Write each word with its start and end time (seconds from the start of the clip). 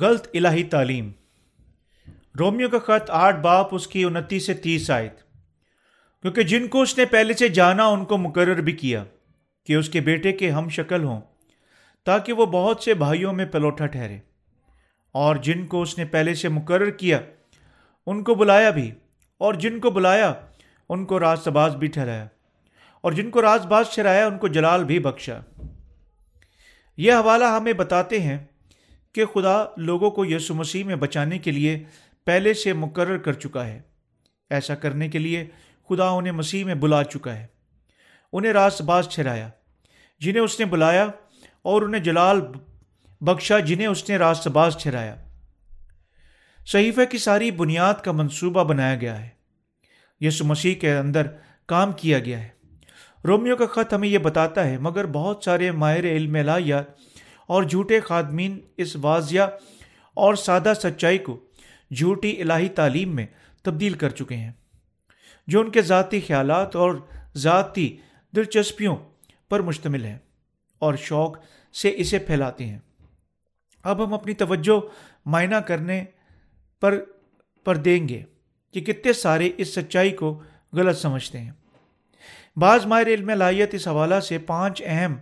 غلط 0.00 0.28
الہی 0.34 0.62
تعلیم۔ 0.64 1.12
رومیو 2.38 2.68
کا 2.68 2.78
خط 2.78 3.10
آٹھ 3.10 3.36
باپ 3.36 3.74
اس 3.74 3.86
کی 3.86 4.04
انتیس 4.04 4.46
سے 4.46 4.54
تیس 4.54 4.90
آئے 4.90 5.08
کیونکہ 6.22 6.42
جن 6.42 6.68
کو 6.68 6.82
اس 6.82 6.98
نے 6.98 7.04
پہلے 7.04 7.34
سے 7.34 7.48
جانا، 7.48 7.86
ان 7.86 8.04
کو 8.04 8.18
مقرر 8.18 8.60
بھی 8.60 8.72
کیا 8.72 9.04
کہ 9.64 9.72
اس 9.72 9.88
کے 9.88 10.00
بیٹے 10.00 10.32
کے 10.32 10.50
ہم 10.50 10.68
شکل 10.68 11.04
ہوں، 11.04 11.20
تاکہ 12.04 12.32
وہ 12.32 12.46
بہت 12.46 12.82
سے 12.82 12.94
بھائیوں 12.94 13.32
میں 13.32 13.46
پلوٹا 13.46 13.86
ٹھہرے۔ 13.86 14.18
اور 15.12 15.36
جن 15.36 15.66
کو 15.66 15.82
اس 15.82 15.98
نے 15.98 16.04
پہلے 16.04 16.34
سے 16.34 16.48
مقرر 16.48 16.90
کیا، 16.90 17.20
ان 18.06 18.24
کو 18.24 18.34
بلایا 18.34 18.70
بھی۔ 18.70 18.90
اور 19.38 19.54
جن 19.54 19.80
کو 19.80 19.90
بلایا، 19.90 20.34
ان 20.88 21.04
کو 21.04 21.20
راز 21.20 21.48
باز 21.48 21.76
بھی 21.76 21.86
ٹھہرایا۔ 21.86 22.26
اور 23.00 23.12
جن 23.12 23.30
کو 23.30 23.42
راز 23.42 23.66
باز 23.66 23.88
ٹھہرایا، 23.94 24.26
ان 24.26 24.38
کو 24.38 24.48
جلال 24.48 24.84
بھی 24.84 24.98
بخشا۔ 24.98 25.40
یہ 26.96 27.12
حوالہ 27.12 27.44
ہمیں 27.44 27.72
بتاتے 27.72 28.20
ہیں 28.20 28.38
کہ 29.16 29.26
خدا 29.26 29.64
لوگوں 29.76 30.10
کو 30.10 30.24
یسو 30.24 30.54
مسیح 30.54 30.84
میں 30.84 30.96
بچانے 30.96 31.38
کے 31.38 31.50
لیے 31.50 31.84
پہلے 32.24 32.54
سے 32.54 32.72
مقرر 32.72 33.18
کر 33.18 33.32
چکا 33.32 33.66
ہے۔ 33.66 33.82
ایسا 34.50 34.74
کرنے 34.74 35.08
کے 35.08 35.18
لیے 35.18 35.44
خدا 35.88 36.08
انہیں 36.08 36.32
مسیح 36.32 36.64
میں 36.64 36.74
بلا 36.74 37.04
چکا 37.04 37.38
ہے۔ 37.38 37.46
انہیں 38.32 38.52
راست 38.52 38.82
باز 38.82 39.08
ٹھہرایا، 39.08 39.50
جنہیں 40.20 40.42
اس 40.42 40.60
نے 40.60 40.66
بلایا 40.66 41.06
اور 41.62 41.82
انہیں 41.82 42.02
جلال 42.02 42.40
بخشا، 43.20 43.58
جنہیں 43.58 43.86
اس 43.86 44.08
نے 44.08 44.16
راست 44.16 44.48
باز 44.48 44.76
ٹھہرایا۔ 44.82 45.16
صحیفہ 46.66 47.00
کی 47.10 47.18
ساری 47.18 47.50
بنیاد 47.50 47.94
کا 47.94 48.12
منصوبہ 48.12 48.64
بنایا 48.64 48.96
گیا 48.96 49.22
ہے۔ 49.22 49.28
یسو 50.20 50.44
مسیح 50.44 50.74
کے 50.74 50.96
اندر 50.96 51.26
کام 51.66 51.92
کیا 51.92 52.18
گیا 52.18 52.42
ہے۔ 52.42 52.48
رومیو 53.24 53.56
کا 53.56 53.66
خط 53.66 53.94
ہمیں 53.94 54.08
یہ 54.08 54.18
بتاتا 54.18 54.66
ہے، 54.66 54.78
مگر 54.78 55.06
بہت 55.06 55.44
سارے 55.44 55.70
ماہر 55.70 56.04
علم 56.04 56.34
الہیات 56.34 57.15
اور 57.46 57.62
جھوٹے 57.62 58.00
خادمین 58.00 58.58
اس 58.76 58.96
واضح 58.96 59.56
اور 60.16 60.34
سادہ 60.34 60.72
سچائی 60.76 61.18
کو 61.18 61.38
جھوٹی 61.90 62.40
الہی 62.42 62.68
تعلیم 62.68 63.14
میں 63.16 63.26
تبدیل 63.62 63.94
کر 63.94 64.10
چکے 64.10 64.36
ہیں، 64.36 64.52
جو 65.46 65.60
ان 65.60 65.70
کے 65.70 65.82
ذاتی 65.82 66.20
خیالات 66.20 66.76
اور 66.76 66.94
ذاتی 67.36 67.96
دلچسپیوں 68.32 68.96
پر 69.48 69.60
مشتمل 69.60 70.04
ہیں 70.04 70.18
اور 70.78 70.94
شوق 70.94 71.36
سے 71.74 71.92
اسے 71.96 72.18
پھیلاتے 72.18 72.66
ہیں۔ 72.66 72.78
اب 73.84 74.04
ہم 74.04 74.14
اپنی 74.14 74.34
توجہ 74.34 74.80
معائنہ 75.26 75.56
کرنے 75.56 76.04
پر 76.82 76.98
پر 77.64 77.76
دیں 77.76 78.08
گے 78.08 78.22
کہ 78.74 78.80
کتنے 78.80 79.12
سارے 79.12 79.50
اس 79.56 79.74
سچائی 79.74 80.10
کو 80.10 80.42
غلط 80.72 80.98
سمجھتے 80.98 81.38
ہیں۔ 81.38 81.50
بعض 82.56 82.86
ماہر 82.86 83.06
علم 83.06 83.30
لائیت 83.30 83.74
اس 83.74 83.88
حوالہ 83.88 84.20
سے 84.20 84.38
پانچ 84.38 84.82
اہم 84.86 85.14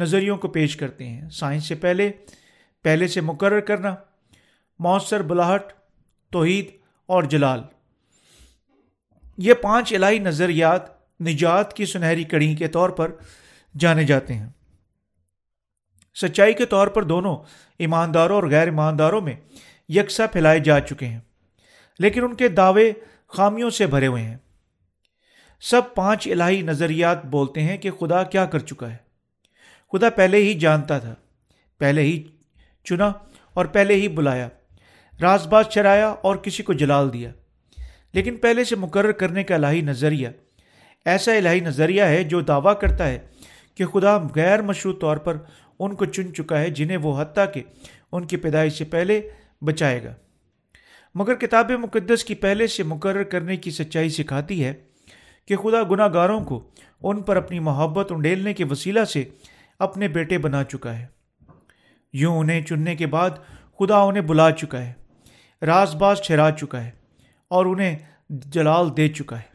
نظریوں 0.00 0.36
کو 0.36 0.48
پیش 0.48 0.76
کرتے 0.76 1.08
ہیں۔ 1.08 1.28
سائنس 1.30 1.64
سے 1.64 1.74
پہلے 1.74 2.10
پہلے 2.84 3.08
سے 3.08 3.20
مقرر 3.20 3.60
کرنا، 3.60 3.94
مؤثر 4.78 5.22
بلاہٹ، 5.22 5.72
توحید 6.32 6.70
اور 7.08 7.22
جلال۔ 7.22 7.62
یہ 9.38 9.54
پانچ 9.54 9.92
الہی 9.94 10.18
نظریات 10.18 10.82
نجات 11.20 11.72
کی 11.76 11.86
سنہری 11.86 12.24
کڑی 12.24 12.54
کے 12.56 12.68
طور 12.68 12.90
پر 12.90 13.12
جانے 13.78 14.04
جاتے 14.04 14.34
ہیں۔ 14.34 14.48
سچائی 16.14 16.52
کے 16.52 16.66
طور 16.66 16.86
پر 16.86 17.02
دونوں 17.02 17.36
ایمانداروں 17.78 18.36
اور 18.36 18.50
غیر 18.50 18.66
ایمانداروں 18.66 19.20
میں 19.20 19.34
یکساں 19.88 20.26
پھیلائے 20.26 20.60
جا 20.60 20.80
چکے 20.80 21.06
ہیں، 21.06 21.20
لیکن 21.98 22.24
ان 22.24 22.34
کے 22.34 22.48
دعوے 22.48 22.92
خامیوں 23.28 23.70
سے 23.70 23.86
بھرے 23.86 24.06
ہوئے 24.06 24.22
ہیں۔ 24.22 24.36
سب 25.62 25.94
پانچ 25.94 26.28
الہی 26.28 26.62
نظریات 26.62 27.24
بولتے 27.24 27.62
ہیں 27.62 27.76
کہ 27.76 27.90
خدا 27.90 28.22
کیا 28.22 28.46
کر 28.46 28.58
چکا 28.58 28.90
ہے۔ 28.90 29.09
خدا 29.92 30.10
پہلے 30.10 30.36
ہی 30.36 30.54
جانتا 30.54 30.98
تھا، 30.98 31.14
پہلے 31.78 32.02
ہی 32.02 32.22
چنا 32.84 33.12
اور 33.54 33.66
پہلے 33.66 33.94
ہی 33.94 34.08
بلایا، 34.08 34.48
راز 35.20 35.46
باز 35.46 35.66
چرایا 35.66 36.08
اور 36.08 36.36
کسی 36.36 36.62
کو 36.62 36.72
جلال 36.72 37.12
دیا۔ 37.12 37.30
لیکن 38.12 38.36
پہلے 38.36 38.64
سے 38.64 38.76
مقرر 38.76 39.12
کرنے 39.12 39.44
کا 39.44 39.54
الہی 39.54 39.80
نظریہ، 39.80 40.28
ایسا 41.04 41.32
الہی 41.34 41.60
نظریہ 41.60 42.02
ہے 42.02 42.24
جو 42.24 42.40
دعویٰ 42.40 42.80
کرتا 42.80 43.08
ہے 43.08 43.18
کہ 43.74 43.86
خدا 43.86 44.18
غیر 44.36 44.62
مشروط 44.62 45.00
طور 45.00 45.16
پر 45.16 45.36
ان 45.78 45.94
کو 45.94 46.04
چن 46.04 46.34
چکا 46.34 46.60
ہے 46.60 46.70
جنہیں 46.70 46.96
وہ 46.96 47.20
حتیٰ 47.20 47.44
کہ 47.54 47.62
ان 48.12 48.26
کی 48.26 48.36
پیدائش 48.36 48.72
سے 48.72 48.84
پہلے 48.84 49.20
بچائے 49.64 50.04
گا۔ 50.04 50.14
مگر 51.14 51.34
کتاب 51.34 51.70
مقدس 51.70 52.24
کی 52.24 52.34
پہلے 52.34 52.66
سے 52.66 52.82
مقرر 52.82 53.22
کرنے 53.22 53.56
کی 53.56 53.70
سچائی 53.70 54.08
سکھاتی 54.08 54.64
ہے 54.64 54.72
کہ 55.46 55.56
خدا 55.56 55.82
گناہ 55.90 56.08
گاروں 56.14 56.44
کو 56.44 56.70
ان 57.02 57.22
پر 57.22 57.36
اپنی 57.36 57.58
محبت 57.58 58.12
انڈیلنے 58.12 58.54
کے 58.54 58.64
وسیلہ 58.64 59.04
سے 59.04 59.24
اپنے 59.80 60.08
بیٹے 60.08 60.38
بنا 60.38 60.64
چکا 60.64 60.98
ہے۔ 60.98 61.06
یوں 62.12 62.38
انہیں 62.38 62.60
چننے 62.60 62.96
کے 62.96 63.06
بعد 63.06 63.30
خدا 63.78 63.96
انہیں 63.96 64.22
بلا 64.22 64.50
چکا 64.50 64.86
ہے، 64.86 64.92
راز 65.62 65.94
باز 65.94 66.20
ٹھہرا 66.26 66.50
چکا 66.50 66.84
ہے 66.84 66.90
اور 67.48 67.66
انہیں 67.66 67.98
جلال 68.30 68.96
دے 68.96 69.08
چکا 69.08 69.38
ہے۔ 69.38 69.50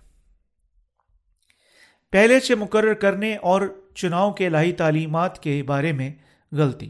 پہلے 2.11 2.39
سے 2.39 2.55
مقرر 2.55 2.93
کرنے 2.93 3.35
اور 3.35 3.61
چناؤ 3.95 4.31
کے 4.31 4.47
الہی 4.47 4.71
تعلیمات 4.71 5.43
کے 5.43 5.63
بارے 5.63 5.91
میں 5.91 6.11
غلطی۔ 6.51 6.89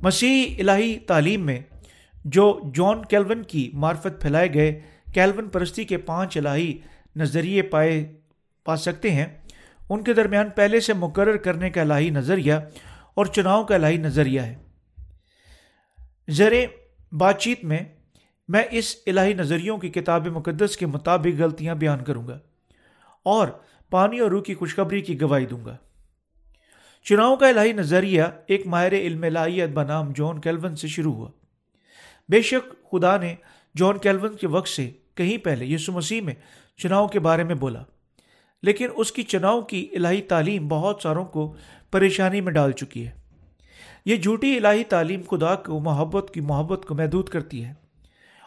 مسیح 0.00 0.54
الہی 0.58 0.98
تعلیم 0.98 1.46
میں 1.46 1.60
جو 2.24 2.60
جان 2.74 3.04
کیلون 3.04 3.42
کی 3.42 3.70
معرفت 3.74 4.20
پھیلائے 4.20 4.54
گئے 4.54 4.80
کیلون 5.14 5.48
پرستی 5.48 5.84
کے 5.84 5.98
پانچ 5.98 6.36
الہی 6.36 6.78
نظریے 7.16 7.62
پائے 7.62 8.16
پا 8.64 8.76
سکتے 8.76 9.10
ہیں 9.10 9.26
ان 9.90 10.04
کے 10.04 10.14
درمیان 10.14 10.50
پہلے 10.50 10.80
سے 10.80 10.92
مقرر 10.92 11.36
کرنے 11.36 11.70
کا 11.70 11.80
الہی 11.80 12.10
نظریہ 12.10 12.54
اور 13.14 13.26
چناؤ 13.26 13.64
کا 13.64 13.74
الہی 13.74 13.96
نظریہ 13.96 14.40
ہے۔ 14.40 14.56
زیر 16.28 16.52
بات 17.12 17.38
چیت 17.38 17.64
میں 17.64 17.78
میں 18.48 18.62
اس 18.70 18.96
الہی 19.06 19.34
نظریوں 19.34 19.78
کی 19.78 19.88
کتاب 19.88 20.26
مقدس 20.26 20.76
کے 20.76 20.86
مطابق 20.86 21.40
غلطیاں 21.40 21.74
بیان 21.74 22.04
کروں 22.04 22.28
گا 22.28 22.38
اور 23.22 23.48
پانی 23.90 24.18
اور 24.18 24.30
روح 24.30 24.42
کی 24.42 24.54
خوشخبری 24.54 25.00
کی 25.00 25.20
گواہی 25.20 25.46
دوں 25.46 25.64
گا۔ 25.64 25.76
چناؤ 27.04 27.36
کا 27.36 27.48
الہی 27.48 27.72
نظریہ 27.72 28.22
ایک 28.46 28.66
ماہر 28.66 28.92
علم 28.92 29.22
الہیت 29.22 29.70
بنام 29.70 30.12
جون 30.12 30.40
کیلون 30.40 30.76
سے 30.76 30.88
شروع 30.88 31.12
ہوا۔ 31.12 31.30
بے 32.28 32.42
شک 32.42 32.90
خدا 32.90 33.16
نے 33.16 33.34
جون 33.74 33.98
کیلون 33.98 34.36
کے 34.36 34.46
وقت 34.46 34.68
سے 34.68 34.90
کہیں 35.14 35.38
پہلے 35.38 35.64
یسو 35.64 35.92
مسیح 35.92 36.20
میں 36.20 36.34
چناؤ 36.76 37.08
کے 37.08 37.20
بارے 37.20 37.44
میں 37.44 37.54
بولا۔ 37.54 37.82
لیکن 38.64 38.88
اس 38.96 39.12
کی 39.12 39.22
چناؤ 39.22 39.60
کی 39.62 39.88
الہی 39.92 40.22
تعلیم 40.22 40.68
بہت 40.68 41.00
ساروں 41.02 41.24
کو 41.24 41.54
پریشانی 41.90 42.40
میں 42.40 42.52
ڈال 42.52 42.72
چکی 42.72 43.06
ہے۔ 43.06 43.10
یہ 44.04 44.16
جھوٹی 44.16 44.56
الہی 44.56 44.84
تعلیم 44.84 45.20
خدا 45.30 45.54
کو 45.54 45.80
محبت 45.80 46.30
کی 46.34 46.40
محبت 46.40 46.86
کو 46.88 46.94
محدود 46.94 47.28
کرتی 47.28 47.64
ہے 47.64 47.74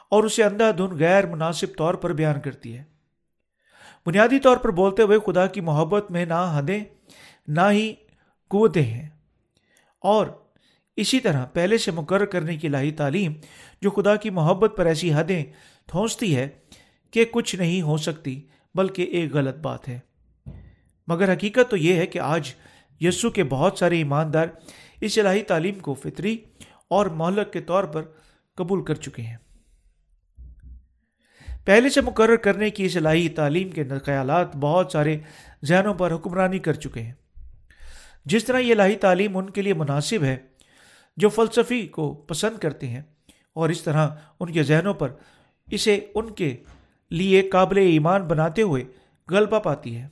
اور 0.10 0.24
اسے 0.24 0.44
اندھا 0.44 0.72
دھن 0.72 0.98
غیر 1.00 1.26
مناسب 1.26 1.68
طور 1.78 1.94
پر 1.94 2.14
بیان 2.14 2.42
کرتی 2.42 2.78
ہے۔ 2.78 2.84
بنیادی 4.06 4.40
طور 4.40 4.58
پر 4.58 4.70
بولتے 4.70 5.04
ہوئے 5.04 5.20
خدا 5.26 5.48
کی 5.48 5.62
محبت 5.62 6.12
میں 6.12 6.26
نہ 6.26 6.54
حدیں 6.58 6.84
نہ 7.48 7.62
ہی 7.72 7.94
قوتیں 8.48 8.84
ہیں۔ 8.84 9.10
اور 10.02 10.28
اسی 10.96 11.20
طرح 11.20 11.46
پہلے 11.46 11.78
سے 11.78 11.92
مقرر 11.92 12.26
کرنے 12.26 12.58
کی 12.58 12.68
الہی 12.68 12.92
تعلیم 12.92 13.34
جو 13.82 13.92
خدا 13.92 14.16
کی 14.16 14.30
محبت 14.30 14.74
پر 14.78 14.86
ایسی 14.86 15.14
حدیں 15.14 15.46
تھونستی 15.88 16.36
ہے 16.36 16.50
کہ 17.12 17.26
کچھ 17.32 17.56
نہیں 17.56 17.82
ہو 17.82 17.98
سکتی 17.98 18.42
بلکہ 18.76 19.02
ایک 19.02 19.34
غلط 19.34 19.56
بات 19.56 19.90
ہے۔ 19.90 20.00
مگر 21.08 21.34
حقیقت 21.34 21.70
تو 21.70 21.78
یہ 21.78 21.94
ہے 21.94 22.08
کہ 22.08 22.20
آج 22.20 22.54
یسو 23.02 23.30
کے 23.30 23.44
بہت 23.44 23.78
سارے 23.78 23.98
ایماندار 23.98 24.48
اس 25.02 25.18
الہی 25.18 25.42
تعلیم 25.42 25.80
کو 25.80 25.94
فطری 25.94 26.38
اور 26.88 27.06
مہلک 27.06 27.54
کے 27.54 27.62
طور 27.62 27.84
پر 27.84 28.04
قبول 28.56 28.84
کر 28.84 28.96
چکے 28.96 29.22
ہیں۔ 29.22 29.38
پہلے 31.66 31.90
سے 31.90 32.02
مقرر 32.02 32.36
کرنے 32.36 32.70
کی 32.70 32.86
اس 32.86 32.98
الہی 32.98 33.30
تعلیم 33.30 33.70
کے 33.70 33.84
خیالات 34.06 34.56
بہت 34.56 34.92
سارے 34.92 35.18
ذہنوں 35.66 35.94
پر 35.94 36.16
حکمرانی 36.16 36.60
کر 36.60 36.74
چکے 36.74 37.02
ہیں۔ 37.02 37.14
جس 38.26 38.46
طرح 38.46 38.60
یہ 38.60 38.74
الہی 38.74 38.96
تعلیم 38.96 39.38
ان 39.38 39.50
کے 39.50 39.62
لیے 39.62 39.74
مناسب 39.74 40.24
ہے، 40.24 40.38
جو 41.18 41.30
فلسفی 41.30 41.88
کو 41.88 42.14
پسند 42.14 42.58
کرتے 42.58 42.88
ہیں، 42.88 43.02
اور 43.54 43.70
اس 43.70 43.82
طرح 43.82 44.10
ان 44.40 44.52
کے 44.52 44.64
ذہنوں 44.64 44.94
پر 44.94 45.12
اسے 45.72 46.00
ان 46.16 46.30
کے 46.30 46.56
لیے 47.12 47.42
قابل 47.50 47.78
ایمان 47.78 48.22
بناتے 48.22 48.62
ہوئے 48.62 48.84
غلبہ 49.30 49.60
پاتی 49.60 49.96
ہے۔ 49.96 50.08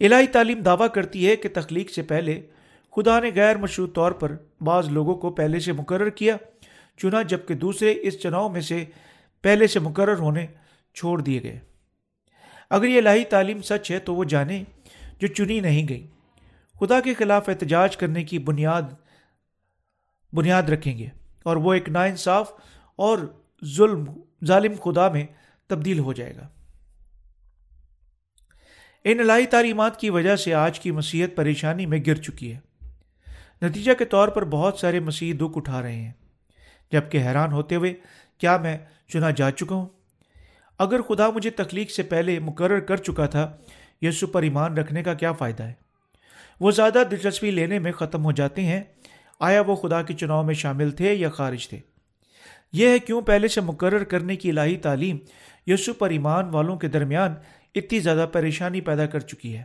الہی 0.00 0.26
تعلیم 0.26 0.62
دعویٰ 0.62 0.88
کرتی 0.94 1.28
ہے 1.28 1.36
کہ 1.36 1.48
تخلیق 1.54 1.90
سے 1.90 2.02
پہلے 2.02 2.40
خدا 2.96 3.20
نے 3.20 3.30
غیر 3.34 3.56
مشروط 3.56 3.94
طور 3.94 4.12
پر 4.12 4.36
بعض 4.60 4.88
لوگوں 4.88 5.14
کو 5.14 5.30
پہلے 5.30 5.60
سے 5.60 5.72
مقرر 5.72 6.10
کیا 6.10 6.36
چنا 6.96 7.22
جبکہ 7.22 7.54
دوسرے 7.54 7.94
اس 8.02 8.20
چناؤ 8.20 8.48
میں 8.48 8.60
سے 8.60 8.84
پہلے 9.42 9.66
سے 9.66 9.80
مقرر 9.80 10.18
ہونے 10.18 10.46
چھوڑ 10.94 11.20
دیے 11.20 11.42
گئے۔ 11.42 11.58
اگر 12.70 12.84
یہ 12.84 12.98
الہی 12.98 13.24
تعلیم 13.24 13.62
سچ 13.62 13.90
ہے 13.90 13.98
تو 13.98 14.14
وہ 14.14 14.24
جانے 14.24 14.64
جو 15.18 15.26
چنی 15.26 15.60
نہیں 15.60 15.88
گئی 15.88 16.06
خدا 16.80 17.00
کے 17.00 17.14
خلاف 17.14 17.48
احتجاج 17.48 17.96
کرنے 17.96 18.24
کی 18.24 18.38
بنیاد 18.38 18.82
بنیاد 20.32 20.62
رکھیں 20.62 20.98
گے 20.98 21.06
اور 21.42 21.56
وہ 21.56 21.74
ایک 21.74 21.88
ناانصاف 21.88 22.52
اور 22.96 23.18
ظلم، 23.64 24.04
ظالم 24.44 24.72
خدا 24.84 25.08
میں 25.08 25.26
تبدیل 25.66 25.98
ہو 25.98 26.12
جائے 26.12 26.36
گا۔ 26.36 26.48
ان 29.04 29.20
الہی 29.20 29.46
تعلیمات 29.46 30.00
کی 30.00 30.10
وجہ 30.10 30.36
سے 30.36 30.54
آج 30.54 30.80
کی 30.80 30.90
مسیحت 30.90 31.36
پریشانی 31.36 31.86
میں 31.86 31.98
گر 32.06 32.14
چکی 32.14 32.54
ہے۔ 32.54 32.58
نتیجہ 33.62 33.92
کے 33.92 34.04
طور 34.04 34.28
پر 34.28 34.44
بہت 34.44 34.78
سارے 34.78 35.00
مسیح 35.00 35.34
دکھ 35.36 35.56
اٹھا 35.56 35.82
رہے 35.82 35.96
ہیں۔ 35.96 36.12
جبکہ 36.92 37.18
حیران 37.18 37.52
ہوتے 37.52 37.74
ہوئے، 37.74 37.94
کیا 38.38 38.56
میں 38.56 38.78
چنا 39.08 39.30
جا 39.30 39.50
چکا 39.50 39.74
ہوں؟ 39.74 39.86
اگر 40.78 41.02
خدا 41.02 41.30
مجھے 41.30 41.50
تخلیق 41.50 41.90
سے 41.90 42.02
پہلے 42.02 42.38
مقرر 42.38 42.80
کر 42.80 42.96
چکا 42.96 43.26
تھا 43.26 43.56
یسو 44.02 44.26
پر 44.26 44.42
ایمان 44.42 44.76
رکھنے 44.76 45.02
کا 45.02 45.14
کیا 45.14 45.32
فائدہ 45.32 45.62
ہے؟ 45.62 45.72
وہ 46.60 46.70
زیادہ 46.70 47.02
دلچسپی 47.10 47.50
لینے 47.50 47.78
میں 47.78 47.92
ختم 47.92 48.24
ہو 48.24 48.32
جاتے 48.32 48.62
ہیں، 48.62 48.82
آیا 49.40 49.60
وہ 49.60 49.76
خدا 49.76 50.02
کے 50.02 50.14
چناؤ 50.14 50.42
میں 50.42 50.54
شامل 50.54 50.90
تھے 50.90 51.14
یا 51.14 51.28
خارج 51.28 51.68
تھے؟ 51.68 51.78
یہ 52.72 52.88
ہے 52.88 52.98
کیوں 52.98 53.22
پہلے 53.22 53.48
سے 53.48 53.60
مقرر 53.60 54.04
کرنے 54.04 54.36
کی 54.36 54.50
الہی 54.50 54.76
تعلیم 54.76 55.18
یسو 55.66 55.92
پر 55.92 56.10
ایمان 56.10 56.48
والوں 56.48 56.76
کے 56.76 56.88
درمیان 56.88 57.34
اتنی 57.74 58.00
زیادہ 58.00 58.26
پریشانی 58.32 58.80
پیدا 58.80 59.06
کر 59.06 59.20
چکی 59.20 59.56
ہے۔ 59.56 59.62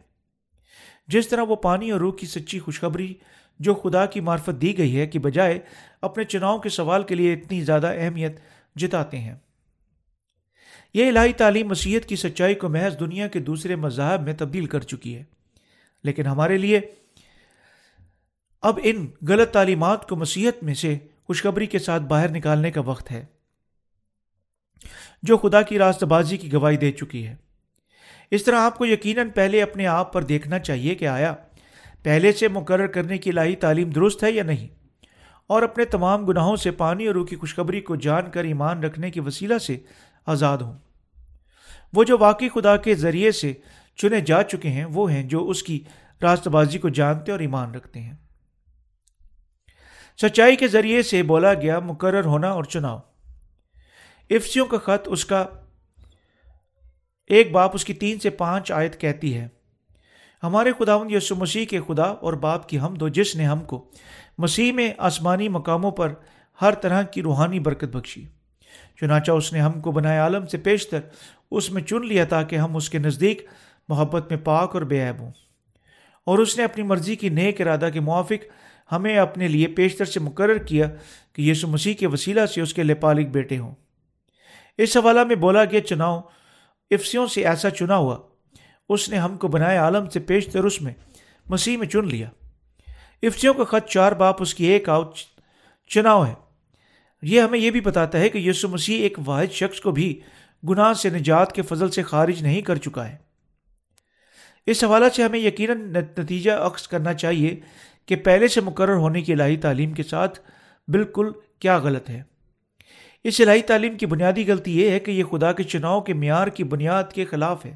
جس 1.07 1.27
طرح 1.27 1.41
وہ 1.41 1.55
پانی 1.55 1.91
اور 1.91 1.99
روح 1.99 2.13
کی 2.15 2.25
سچی 2.25 2.59
خوشخبری 2.59 3.13
جو 3.59 3.73
خدا 3.73 4.05
کی 4.05 4.19
معرفت 4.19 4.61
دی 4.61 4.77
گئی 4.77 4.99
ہے 4.99 5.07
کہ 5.07 5.19
بجائے 5.19 5.59
اپنے 6.01 6.23
چناؤ 6.23 6.59
کے 6.59 6.69
سوال 6.69 7.03
کے 7.03 7.15
لیے 7.15 7.33
اتنی 7.33 7.61
زیادہ 7.61 7.87
اہمیت 7.87 8.39
جتاتے 8.75 9.19
ہیں۔ 9.19 9.35
یہ 10.93 11.07
الہی 11.07 11.33
تعلیم 11.33 11.67
مسیحت 11.67 12.05
کی 12.05 12.15
سچائی 12.15 12.55
کو 12.55 12.69
محض 12.69 12.99
دنیا 12.99 13.27
کے 13.27 13.39
دوسرے 13.39 13.75
مذاہب 13.75 14.21
میں 14.21 14.33
تبدیل 14.33 14.65
کر 14.65 14.79
چکی 14.79 15.15
ہے۔ 15.15 15.23
لیکن 16.03 16.25
ہمارے 16.25 16.57
لیے 16.57 16.79
اب 18.61 18.79
ان 18.83 19.07
غلط 19.27 19.51
تعلیمات 19.51 20.09
کو 20.09 20.15
مسیحت 20.15 20.63
میں 20.63 20.73
سے 20.73 20.97
خوشخبری 21.23 21.65
کے 21.65 21.79
ساتھ 21.79 22.03
باہر 22.03 22.29
نکالنے 22.29 22.71
کا 22.71 22.81
وقت 22.81 23.11
ہے، 23.11 23.25
جو 25.23 25.37
خدا 25.37 25.61
کی 25.61 25.77
راست 25.77 26.03
بازی 26.03 26.37
کی 26.37 26.53
گواہی 26.53 26.77
دے 26.77 26.91
چکی 26.91 27.27
ہے۔ 27.27 27.35
اس 28.31 28.43
طرح 28.43 28.55
آپ 28.55 28.77
کو 28.77 28.85
یقیناً 28.85 29.29
پہلے 29.29 29.61
اپنے 29.61 29.87
آپ 29.87 30.13
پر 30.13 30.23
دیکھنا 30.23 30.59
چاہیے 30.59 30.95
کہ 30.95 31.07
آیا 31.07 31.33
پہلے 32.03 32.31
سے 32.31 32.47
مقرر 32.47 32.87
کرنے 32.87 33.17
کی 33.17 33.31
لاہی 33.31 33.55
تعلیم 33.55 33.89
درست 33.89 34.23
ہے 34.23 34.31
یا 34.31 34.43
نہیں 34.43 34.67
اور 35.47 35.61
اپنے 35.61 35.85
تمام 35.85 36.25
گناہوں 36.25 36.55
سے 36.55 36.71
پانی 36.71 37.07
اور 37.07 37.15
روح 37.15 37.27
کی 37.27 37.35
خوشخبری 37.35 37.81
کو 37.81 37.95
جان 37.95 38.31
کر 38.31 38.43
ایمان 38.43 38.83
رکھنے 38.83 39.11
کے 39.11 39.21
وسیلہ 39.21 39.57
سے 39.57 39.77
آزاد 40.25 40.57
ہوں۔ 40.57 40.77
وہ 41.93 42.03
جو 42.03 42.17
واقعی 42.19 42.49
خدا 42.49 42.77
کے 42.77 42.95
ذریعے 42.95 43.31
سے 43.31 43.53
چنے 43.95 44.21
جا 44.21 44.43
چکے 44.43 44.69
ہیں، 44.69 44.85
وہ 44.85 45.11
ہیں 45.11 45.23
جو 45.23 45.49
اس 45.49 45.63
کی 45.63 45.83
راست 46.21 46.47
بازی 46.47 46.77
کو 46.77 46.89
جانتے 46.89 47.31
اور 47.31 47.39
ایمان 47.39 47.75
رکھتے 47.75 47.99
ہیں۔ 47.99 48.15
سچائی 50.21 50.55
کے 50.55 50.67
ذریعے 50.67 51.03
سے 51.03 51.23
بولا 51.23 51.53
گیا 51.53 51.79
مقرر 51.79 52.25
ہونا 52.25 52.49
اور 52.49 52.63
چناؤ۔ 52.63 52.99
افسیوں 54.29 54.65
کا 54.65 54.77
خط 54.77 55.07
اس 55.07 55.25
کا 55.25 55.45
ایک 57.29 57.51
باپ 57.51 57.71
اس 57.73 57.85
کی 57.85 57.93
تین 57.93 58.19
سے 58.19 58.29
پانچ 58.29 58.71
آیت 58.71 58.99
کہتی 58.99 59.37
ہے، 59.37 59.47
ہمارے 60.43 60.71
خداون 60.79 61.09
یسو 61.09 61.35
مسیح 61.35 61.65
کے 61.65 61.79
خدا 61.87 62.03
اور 62.03 62.33
باپ 62.33 62.69
کی 62.69 62.79
ہم 62.79 62.93
دو 62.93 63.07
جس 63.07 63.35
نے 63.35 63.45
ہم 63.45 63.59
کو 63.59 63.91
مسیح 64.37 64.73
میں 64.73 64.93
آسمانی 64.97 65.49
مقاموں 65.49 65.91
پر 65.91 66.13
ہر 66.61 66.73
طرح 66.73 67.01
کی 67.01 67.21
روحانی 67.21 67.59
برکت 67.59 67.95
بخشی۔ 67.95 68.25
چنانچہ 69.01 69.31
اس 69.31 69.53
نے 69.53 69.59
ہم 69.59 69.71
کو 69.71 69.91
بنائے 69.91 70.19
عالم 70.19 70.45
سے 70.45 70.57
پیشتر 70.57 70.99
اس 71.51 71.71
میں 71.71 71.81
چن 71.81 72.07
لیا 72.07 72.25
تاکہ 72.25 72.55
ہم 72.55 72.75
اس 72.75 72.89
کے 72.89 72.97
نزدیک 72.97 73.47
محبت 73.89 74.31
میں 74.31 74.39
پاک 74.43 74.73
اور 74.73 74.81
بے 74.81 75.07
عیب 75.07 75.19
ہوں۔ 75.19 75.31
اور 76.25 76.39
اس 76.39 76.57
نے 76.57 76.63
اپنی 76.63 76.83
مرضی 76.83 77.15
کی 77.15 77.29
نیک 77.29 77.61
ارادہ 77.61 77.89
کے 77.93 77.99
موافق 77.99 78.45
ہمیں 78.91 79.17
اپنے 79.17 79.47
لیے 79.47 79.67
پیشتر 79.67 80.05
سے 80.05 80.19
مقرر 80.19 80.57
کیا 80.57 80.85
کہ 81.33 81.41
یسو 81.41 81.67
مسیح 81.67 81.93
کے 81.93 82.07
وسیلہ 82.07 82.45
سے 82.45 82.61
اس 82.61 82.73
کے 82.73 82.83
لپالک 82.83 83.27
بیٹے 83.27 83.57
ہوں۔ 83.57 83.75
اس 84.77 84.97
حوالہ 84.97 85.23
میں 85.23 85.35
بولا 85.35 85.65
گیا 85.65 85.81
چناؤ 85.81 86.21
افسیوں 86.91 87.27
سے 87.27 87.45
ایسا 87.45 87.69
چنا 87.69 87.97
ہوا۔ 87.97 88.17
اس 88.89 89.09
نے 89.09 89.17
ہم 89.17 89.37
کو 89.37 89.47
بنائے 89.47 89.77
عالم 89.77 90.09
سے 90.09 90.19
پیش 90.19 90.47
ترس 90.47 90.81
میں، 90.81 90.93
مسیح 91.49 91.77
میں 91.77 91.87
چن 91.87 92.07
لیا۔ 92.07 92.29
افسیوں 93.23 93.53
کا 93.53 93.63
خط 93.63 93.89
چار 93.89 94.11
باپ 94.11 94.41
اس 94.41 94.55
کی 94.55 94.65
ایک 94.65 94.89
آؤ 94.89 95.03
چناؤ 95.87 96.25
ہے۔ 96.25 96.33
یہ 97.21 97.41
ہمیں 97.41 97.59
یہ 97.59 97.71
بھی 97.71 97.81
بتاتا 97.81 98.19
ہے 98.19 98.29
کہ 98.29 98.37
یسو 98.37 98.67
مسیح 98.67 99.01
ایک 99.01 99.17
واحد 99.25 99.51
شخص 99.51 99.81
کو 99.81 99.91
بھی 99.91 100.19
گناہ 100.69 100.93
سے 100.93 101.09
نجات 101.09 101.51
کے 101.51 101.61
فضل 101.61 101.91
سے 101.91 102.03
خارج 102.03 102.43
نہیں 102.43 102.61
کر 102.61 102.75
چکا 102.75 103.09
ہے۔ 103.09 103.15
اس 104.65 104.83
حوالہ 104.83 105.05
سے 105.15 105.23
ہمیں 105.23 105.39
یقیناً 105.39 105.95
نتیجہ 106.19 106.51
عکس 106.51 106.87
کرنا 106.87 107.13
چاہیے 107.13 107.59
کہ 108.05 108.15
پہلے 108.15 108.47
سے 108.47 108.61
مقرر 108.61 108.95
ہونے 108.95 109.21
کی 109.21 109.33
الہی 109.33 109.57
تعلیم 109.57 109.93
کے 109.93 110.03
ساتھ 110.03 110.39
بالکل 110.87 111.31
کیا 111.59 111.77
غلط 111.77 112.09
ہے۔ 112.09 112.23
اس 113.23 113.41
الہی 113.41 113.61
تعلیم 113.61 113.97
کی 113.97 114.05
بنیادی 114.05 114.47
غلطی 114.47 114.81
یہ 114.81 114.89
ہے 114.89 114.99
کہ 114.99 115.11
یہ 115.11 115.23
خدا 115.23 115.51
کے 115.51 115.63
چناؤ 115.63 116.01
کے 116.01 116.13
معیار 116.13 116.47
کی 116.47 116.63
بنیاد 116.63 117.03
کے 117.13 117.25
خلاف 117.25 117.65
ہے۔ 117.65 117.75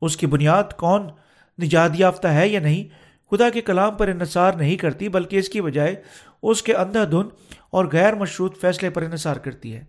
اس 0.00 0.16
کی 0.16 0.26
بنیاد 0.26 0.72
کون 0.76 1.08
نجات 1.62 1.90
یافتہ 1.94 2.28
ہے 2.28 2.48
یا 2.48 2.60
نہیں، 2.60 2.84
خدا 3.30 3.50
کے 3.50 3.60
کلام 3.60 3.94
پر 3.94 4.08
انحصار 4.08 4.52
نہیں 4.52 4.76
کرتی، 4.76 5.08
بلکہ 5.08 5.36
اس 5.36 5.48
کی 5.48 5.60
بجائے 5.60 5.94
اس 6.42 6.62
کے 6.62 6.74
اندھا 6.74 7.04
دھن 7.04 7.28
اور 7.70 7.84
غیر 7.92 8.14
مشروط 8.14 8.60
فیصلے 8.60 8.90
پر 8.90 9.02
انحصار 9.02 9.36
کرتی 9.36 9.74
ہے۔ 9.74 9.84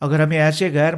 اگر 0.00 0.20
ہمیں 0.20 0.38
ایسے 0.38 0.70
غیر 0.72 0.94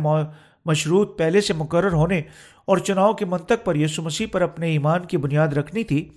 مشروط 0.66 1.18
پہلے 1.18 1.40
سے 1.40 1.52
مقرر 1.52 1.92
ہونے 1.92 2.22
اور 2.64 2.78
چناؤ 2.78 3.12
کے 3.12 3.24
منطق 3.24 3.64
پر 3.64 3.76
یسو 3.76 4.02
مسیح 4.02 4.26
پر 4.32 4.42
اپنے 4.42 4.70
ایمان 4.70 5.04
کی 5.04 5.16
بنیاد 5.16 5.48
رکھنی 5.48 5.84
تھی، 5.84 6.08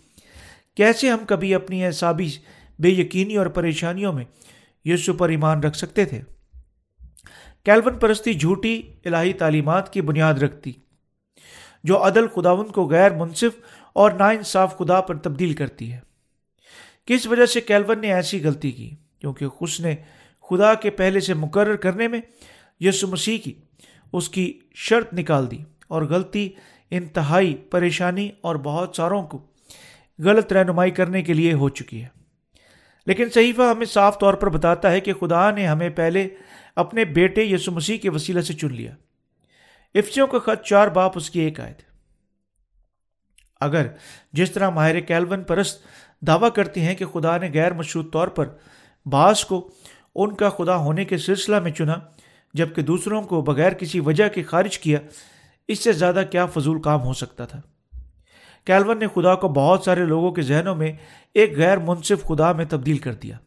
کیسے 0.75 1.09
ہم 1.09 1.25
کبھی 1.27 1.53
اپنی 1.55 1.85
احسابی 1.85 2.29
بے 2.79 2.89
یقینی 2.89 3.35
اور 3.35 3.45
پریشانیوں 3.45 4.13
میں 4.13 4.25
یسو 4.85 5.13
پر 5.13 5.29
ایمان 5.29 5.63
رکھ 5.63 5.77
سکتے 5.77 6.05
تھے۔ 6.05 6.21
کیلون 7.63 7.99
پرستی 7.99 8.33
جھوٹی 8.33 8.81
الہی 9.05 9.33
تعلیمات 9.33 9.93
کی 9.93 10.01
بنیاد 10.01 10.33
رکھتی، 10.33 10.71
جو 11.83 12.07
عدل 12.07 12.27
خداون 12.27 12.67
کو 12.67 12.87
غیر 12.89 13.11
منصف 13.11 13.59
اور 13.93 14.11
نا 14.11 14.27
انصاف 14.27 14.77
خدا 14.77 15.01
پر 15.01 15.17
تبدیل 15.17 15.53
کرتی 15.53 15.91
ہے۔ 15.91 15.99
کس 17.05 17.27
وجہ 17.27 17.45
سے 17.45 17.61
کیلون 17.61 18.01
نے 18.01 18.13
ایسی 18.13 18.43
غلطی 18.43 18.71
کی؟ 18.71 18.95
کیونکہ 19.19 19.45
اس 19.61 19.79
نے 19.79 19.95
خدا 20.49 20.73
کے 20.73 20.89
پہلے 20.89 21.19
سے 21.19 21.33
مقرر 21.33 21.75
کرنے 21.75 22.07
میں 22.07 22.21
یسو 22.79 23.07
مسیح 23.07 23.37
کی 23.37 23.53
اس 24.13 24.29
کی 24.29 24.59
شرط 24.75 25.13
نکال 25.13 25.51
دی 25.51 25.57
اور 25.87 26.01
غلطی، 26.01 26.49
انتہائی 26.91 27.55
پریشانی 27.55 28.29
اور 28.41 28.55
بہت 28.55 28.95
ساروں 28.95 29.23
کو 29.23 29.45
غلط 30.19 30.53
رہنمائی 30.53 30.91
کرنے 30.91 31.21
کے 31.21 31.33
لیے 31.33 31.53
ہو 31.53 31.69
چکی 31.69 32.03
ہے۔ 32.03 32.22
لیکن 33.07 33.29
صحیفہ 33.29 33.61
ہمیں 33.61 33.85
صاف 33.85 34.19
طور 34.19 34.33
پر 34.33 34.49
بتاتا 34.49 34.91
ہے 34.91 34.99
کہ 34.99 35.13
خدا 35.13 35.51
نے 35.51 35.67
ہمیں 35.67 35.89
پہلے 35.89 36.27
اپنے 36.75 37.05
بیٹے 37.05 37.43
یسو 37.43 37.71
مسیح 37.71 37.97
کے 37.97 38.09
وسیلہ 38.09 38.41
سے 38.41 38.53
چن 38.53 38.73
لیا۔ 38.73 38.91
افسیوں 39.95 40.27
کا 40.27 40.39
خط 40.39 40.65
چار 40.65 40.87
باپ 40.87 41.11
اس 41.15 41.29
کی 41.29 41.39
ایک 41.39 41.59
آئے 41.59 41.73
تھے 41.73 41.91
اگر 43.59 43.87
جس 44.33 44.51
طرح 44.51 44.69
ماہر 44.69 44.99
کیلون 44.99 45.43
پرست 45.43 45.85
دعویٰ 46.27 46.49
کرتے 46.55 46.81
ہیں 46.81 46.95
کہ 46.95 47.05
خدا 47.05 47.37
نے 47.37 47.49
غیر 47.53 47.73
مشروط 47.73 48.13
طور 48.13 48.27
پر 48.27 48.49
بعض 49.05 49.45
کو 49.45 49.71
ان 50.15 50.35
کا 50.35 50.49
خدا 50.49 50.75
ہونے 50.75 51.05
کے 51.05 51.17
سلسلہ 51.17 51.59
میں 51.59 51.71
چنا، 51.71 51.95
جبکہ 52.53 52.81
دوسروں 52.81 53.21
کو 53.21 53.41
بغیر 53.41 53.71
کسی 53.71 53.99
وجہ 53.99 54.27
کے 54.27 54.43
خارج 54.43 54.79
کیا، 54.79 54.99
اس 55.67 55.79
سے 55.79 55.91
زیادہ 55.91 56.23
کیا 56.31 56.45
فضول 56.45 56.81
کام 56.81 57.01
ہو 57.01 57.13
سکتا 57.13 57.45
تھا؟ 57.45 57.61
کیلون 58.65 58.99
نے 58.99 59.07
خدا 59.13 59.35
کو 59.35 59.47
بہت 59.47 59.83
سارے 59.83 60.05
لوگوں 60.05 60.31
کے 60.31 60.41
ذہنوں 60.41 60.75
میں 60.75 60.91
ایک 61.33 61.57
غیر 61.57 61.77
منصف 61.77 62.23
خدا 62.23 62.51
میں 62.51 62.65
تبدیل 62.69 62.97
کر 62.97 63.13
دیا۔ 63.13 63.37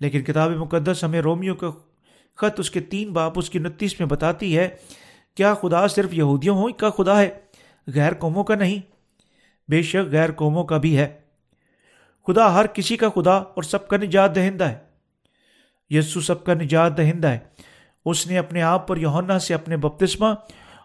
لیکن 0.00 0.22
کتاب 0.22 0.50
مقدس 0.50 1.04
ہمیں 1.04 1.20
رومیو 1.20 1.54
کا 1.54 1.70
خط 2.36 2.60
اس 2.60 2.70
کے 2.70 2.80
تین 2.80 3.12
باپ 3.12 3.32
اس 3.36 3.50
کی 3.50 3.58
انتیس 3.58 4.00
میں 4.00 4.08
بتاتی 4.08 4.58
ہے، 4.58 4.68
کیا 5.36 5.54
خدا 5.54 5.88
صرف 5.88 6.14
یہودیوں 6.14 6.56
ہوں 6.56 6.68
کا 6.68 6.90
خدا 6.90 7.20
ہے، 7.20 7.28
غیر 7.86 8.14
قوموں 8.14 8.44
کا 8.44 8.54
نہیں؟ 8.54 8.92
بے 9.70 9.82
شک 9.82 10.12
غیر 10.12 10.32
قوموں 10.32 10.64
کا 10.64 10.76
بھی 10.76 10.98
ہے۔ 10.98 11.20
خدا 12.26 12.54
ہر 12.54 12.66
کسی 12.66 12.96
کا 12.96 13.08
خدا 13.08 13.32
اور 13.32 13.62
سب 13.62 13.88
کا 13.88 13.96
نجات 13.96 14.34
دہندہ 14.34 14.64
ہے۔ 14.64 14.78
یسو 15.90 16.20
سب 16.20 16.44
کا 16.44 16.54
نجات 16.54 16.96
دہندہ 16.96 17.28
ہے۔ 17.28 17.38
اس 18.04 18.26
نے 18.26 18.38
اپنے 18.38 18.62
آپ 18.62 18.88
پر 18.88 18.96
یونا 18.96 19.38
سے 19.38 19.54
اپنے 19.54 19.76
بپتسمہ 19.76 20.26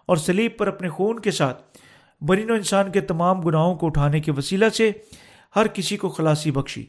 اور 0.06 0.16
سلیب 0.16 0.58
پر 0.58 0.66
اپنے 0.66 0.88
خون 0.88 1.18
کے 1.18 1.30
ساتھ 1.30 1.73
برین 2.20 2.50
و 2.50 2.54
انسان 2.54 2.92
کے 2.92 3.00
تمام 3.00 3.40
گناہوں 3.40 3.74
کو 3.74 3.86
اٹھانے 3.86 4.20
کے 4.20 4.32
وسیلہ 4.32 4.68
سے 4.68 4.92
ہر 5.56 5.66
کسی 5.66 5.96
کو 5.96 6.08
خلاصی 6.08 6.50
بخشی۔ 6.50 6.86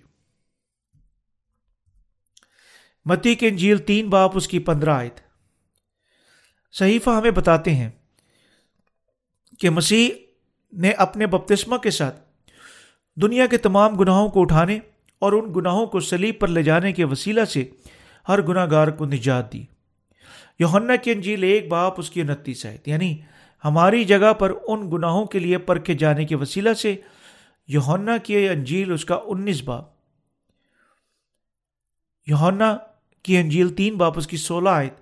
متی 3.06 3.36
کے 3.36 3.48
انجیل 3.48 3.78
تین 3.78 4.10
باپ 4.10 4.32
اس 4.34 4.48
کی 4.48 4.60
پندرہ 4.60 4.90
آیت۔ 4.90 5.20
صحیفہ 6.72 7.10
ہمیں 7.10 7.32
بتاتے 7.32 7.76
ہیں 7.76 7.90
کہ 9.60 9.70
مسیح 9.70 10.10
نے 10.74 10.92
اپنے 10.92 11.28
بپتسمہ 11.28 11.78
کے 11.78 11.92
ساتھ 11.92 12.20
دنیا 13.16 13.48
کے 13.48 13.58
تمام 13.58 13.96
گناہوں 13.96 14.30
کو 14.30 14.42
اٹھانے 14.42 14.80
اور 15.20 15.34
ان 15.34 15.54
گناہوں 15.56 15.86
کو 15.86 16.00
سلیب 16.00 16.40
پر 16.40 16.48
لے 16.48 16.64
جانے 16.64 16.94
کے 16.94 17.06
وسیلہ 17.06 17.46
سے 17.46 17.66
ہر 18.28 18.42
گناہ 18.42 18.66
گار 18.72 18.88
کو 18.88 19.06
نجات 19.06 19.54
دی۔ 19.54 19.66
یوہنا 20.60 20.96
کی 20.96 21.12
انجیل 21.12 21.44
ایک 21.44 21.68
باپ 21.68 22.00
اس 22.00 22.10
کی 22.10 22.22
انتیس 22.22 22.66
آیت 22.66 22.88
یعنی 22.88 23.18
ہماری 23.66 24.04
جگہ 24.04 24.34
پر 24.34 24.52
ان 24.68 24.92
گناہوں 24.92 25.26
کے 25.26 25.40
لیے 25.40 25.58
پرکھے 25.58 25.94
جانے 25.94 26.26
کے 26.26 26.36
وسیلہ 26.36 26.74
سے 26.74 26.96
یوہنا 27.68 28.18
کی 28.18 28.50
انجیل 28.50 28.92
اس 28.92 29.06
کا 29.06 29.20
انیس 29.26 29.64
باپ 29.64 29.86
یوہنا 32.28 32.78
کی 33.24 33.38
انجیل 33.38 33.70
تین 33.70 33.98
باپ 33.98 34.18
اس 34.18 34.28
کی 34.28 34.38
سولہ 34.38 34.70
آیت 34.70 34.94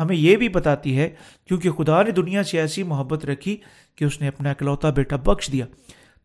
ہمیں 0.00 0.16
یہ 0.16 0.36
بھی 0.36 0.48
بتاتی 0.48 0.98
ہے، 0.98 1.10
کیونکہ 1.48 1.70
خدا 1.70 2.02
نے 2.02 2.10
دنیا 2.10 2.42
سے 2.42 2.60
ایسی 2.60 2.82
محبت 2.82 3.24
رکھی 3.24 3.56
کہ 3.94 4.04
اس 4.04 4.20
نے 4.20 4.28
اپنا 4.28 4.50
اکلوتا 4.50 4.90
بیٹا 4.90 5.16
بخش 5.16 5.52
دیا 5.52 5.66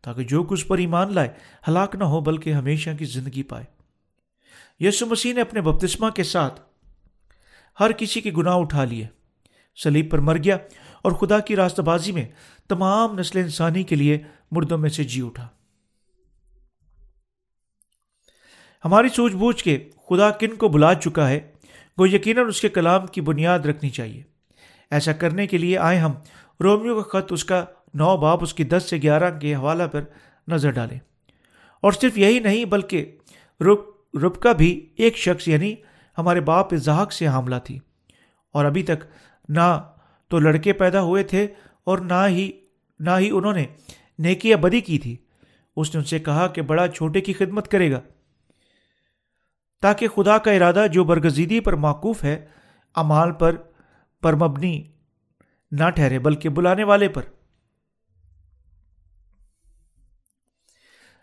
تاکہ 0.02 0.24
جو 0.24 0.42
کچھ 0.42 0.66
پر 0.66 0.78
ایمان 0.78 1.14
لائے 1.14 1.28
ہلاک 1.68 1.96
نہ 1.96 2.04
ہو، 2.04 2.20
بلکہ 2.20 2.52
ہمیشہ 2.52 2.90
کی 2.98 3.04
زندگی 3.04 3.42
پائے۔ 3.42 3.64
یسو 4.80 5.06
مسیح 5.06 5.34
نے 5.34 5.40
اپنے 5.40 5.60
بپتسمہ 5.60 6.10
کے 6.10 6.22
ساتھ 6.22 6.60
ہر 7.80 7.92
کسی 7.92 8.20
کے 8.20 8.30
گناہ 8.36 8.54
اٹھا 8.54 8.84
لیے۔ 8.84 9.06
سلیب 9.82 10.10
پر 10.10 10.18
مر 10.18 10.36
گیا۔ 10.36 10.56
اور 11.06 11.14
خدا 11.14 11.38
کی 11.38 11.56
راستہ 11.56 11.82
بازی 11.82 12.12
میں 12.12 12.26
تمام 12.68 13.18
نسل 13.18 13.38
انسانی 13.38 13.82
کے 13.82 13.96
لیے 13.96 14.18
مردوں 14.50 14.78
میں 14.78 14.90
سے 14.90 15.04
جی 15.04 15.22
اٹھا۔ 15.26 15.48
ہماری 18.84 19.08
سوچ 19.08 19.32
بوجھ 19.32 19.64
کے 19.64 19.88
خدا 20.08 20.30
کن 20.30 20.54
کو 20.54 20.68
بلا 20.68 20.94
چکا 20.94 21.28
ہے، 21.28 21.40
وہ 21.98 22.10
یقیناً 22.10 22.48
اس 22.48 22.60
کے 22.60 22.68
کلام 22.68 23.06
کی 23.06 23.20
بنیاد 23.20 23.58
رکھنی 23.58 23.90
چاہیے۔ 23.90 24.22
ایسا 24.90 25.12
کرنے 25.12 25.46
کے 25.46 25.58
لیے 25.58 25.78
آئے 25.78 25.98
ہم 25.98 26.12
رومیو 26.60 27.02
کا 27.02 27.20
خط 27.20 27.32
اس 27.32 27.44
کا 27.44 27.64
نو 27.94 28.16
باپ، 28.16 28.42
اس 28.42 28.54
کی 28.54 28.64
دس 28.64 28.84
سے 28.90 28.96
گیارہ 28.96 29.38
کے 29.38 29.54
حوالہ 29.54 29.82
پر 29.92 30.04
نظر 30.48 30.70
ڈالیں۔ 30.70 30.98
اور 31.82 31.92
صرف 31.92 32.18
یہی 32.18 32.38
نہیں، 32.38 32.64
بلکہ 32.64 33.16
رب 33.60 34.16
رب 34.16 34.40
کا 34.40 34.52
بھی 34.52 34.88
ایک 34.96 35.16
شخص 35.16 35.48
یعنی 35.48 35.74
ہمارے 36.18 36.40
باپ 36.40 36.74
اظہاق 36.74 37.12
سے 37.12 37.26
حاملہ 37.26 37.56
تھی۔ 37.64 37.78
اور 38.52 38.64
ابھی 38.64 38.82
تک 38.82 39.04
نہ 39.48 39.92
تو 40.28 40.38
لڑکے 40.38 40.72
پیدا 40.72 41.02
ہوئے 41.02 41.22
تھے 41.22 41.46
اور 41.84 41.98
نہ 41.98 42.26
ہی 42.28 42.52
نہ 42.98 43.10
ہی 43.18 43.30
انہوں 43.30 43.52
نے 43.52 43.66
نیکی 44.18 44.48
یا 44.48 44.56
بدی 44.56 44.80
کی 44.80 44.98
تھی۔ 44.98 45.16
اس 45.76 45.94
نے 45.94 45.98
ان 45.98 46.04
سے 46.04 46.18
کہا 46.18 46.46
کہ 46.46 46.62
بڑا 46.62 46.88
چھوٹے 46.88 47.20
کی 47.20 47.32
خدمت 47.32 47.68
کرے 47.68 47.92
گا۔ 47.92 48.00
تاکہ 49.82 50.08
خدا 50.08 50.38
کا 50.38 50.52
ارادہ 50.52 50.86
جو 50.92 51.04
برگزیدی 51.04 51.60
پر 51.60 51.72
موقوف 51.72 52.24
ہے، 52.24 52.46
امال 52.94 53.32
پر 53.32 53.56
پر 54.22 54.34
مبنی 54.34 54.92
نہ 55.72 55.90
ٹھہرے، 55.90 56.18
بلکہ 56.18 56.48
بلانے 56.48 56.84
والے 56.84 57.08
پر۔ 57.08 57.22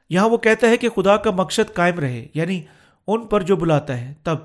یہاں 0.09 0.29
وہ 0.29 0.37
کہتا 0.37 0.67
ہے 0.67 0.77
کہ 0.77 0.89
خدا 0.89 1.17
کا 1.17 1.31
مقصد 1.31 1.73
قائم 1.73 1.99
رہے 1.99 2.27
یعنی 2.33 2.63
ان 3.07 3.27
پر 3.27 3.41
جو 3.41 3.55
بلاتا 3.55 4.01
ہے، 4.01 4.13
تب 4.23 4.37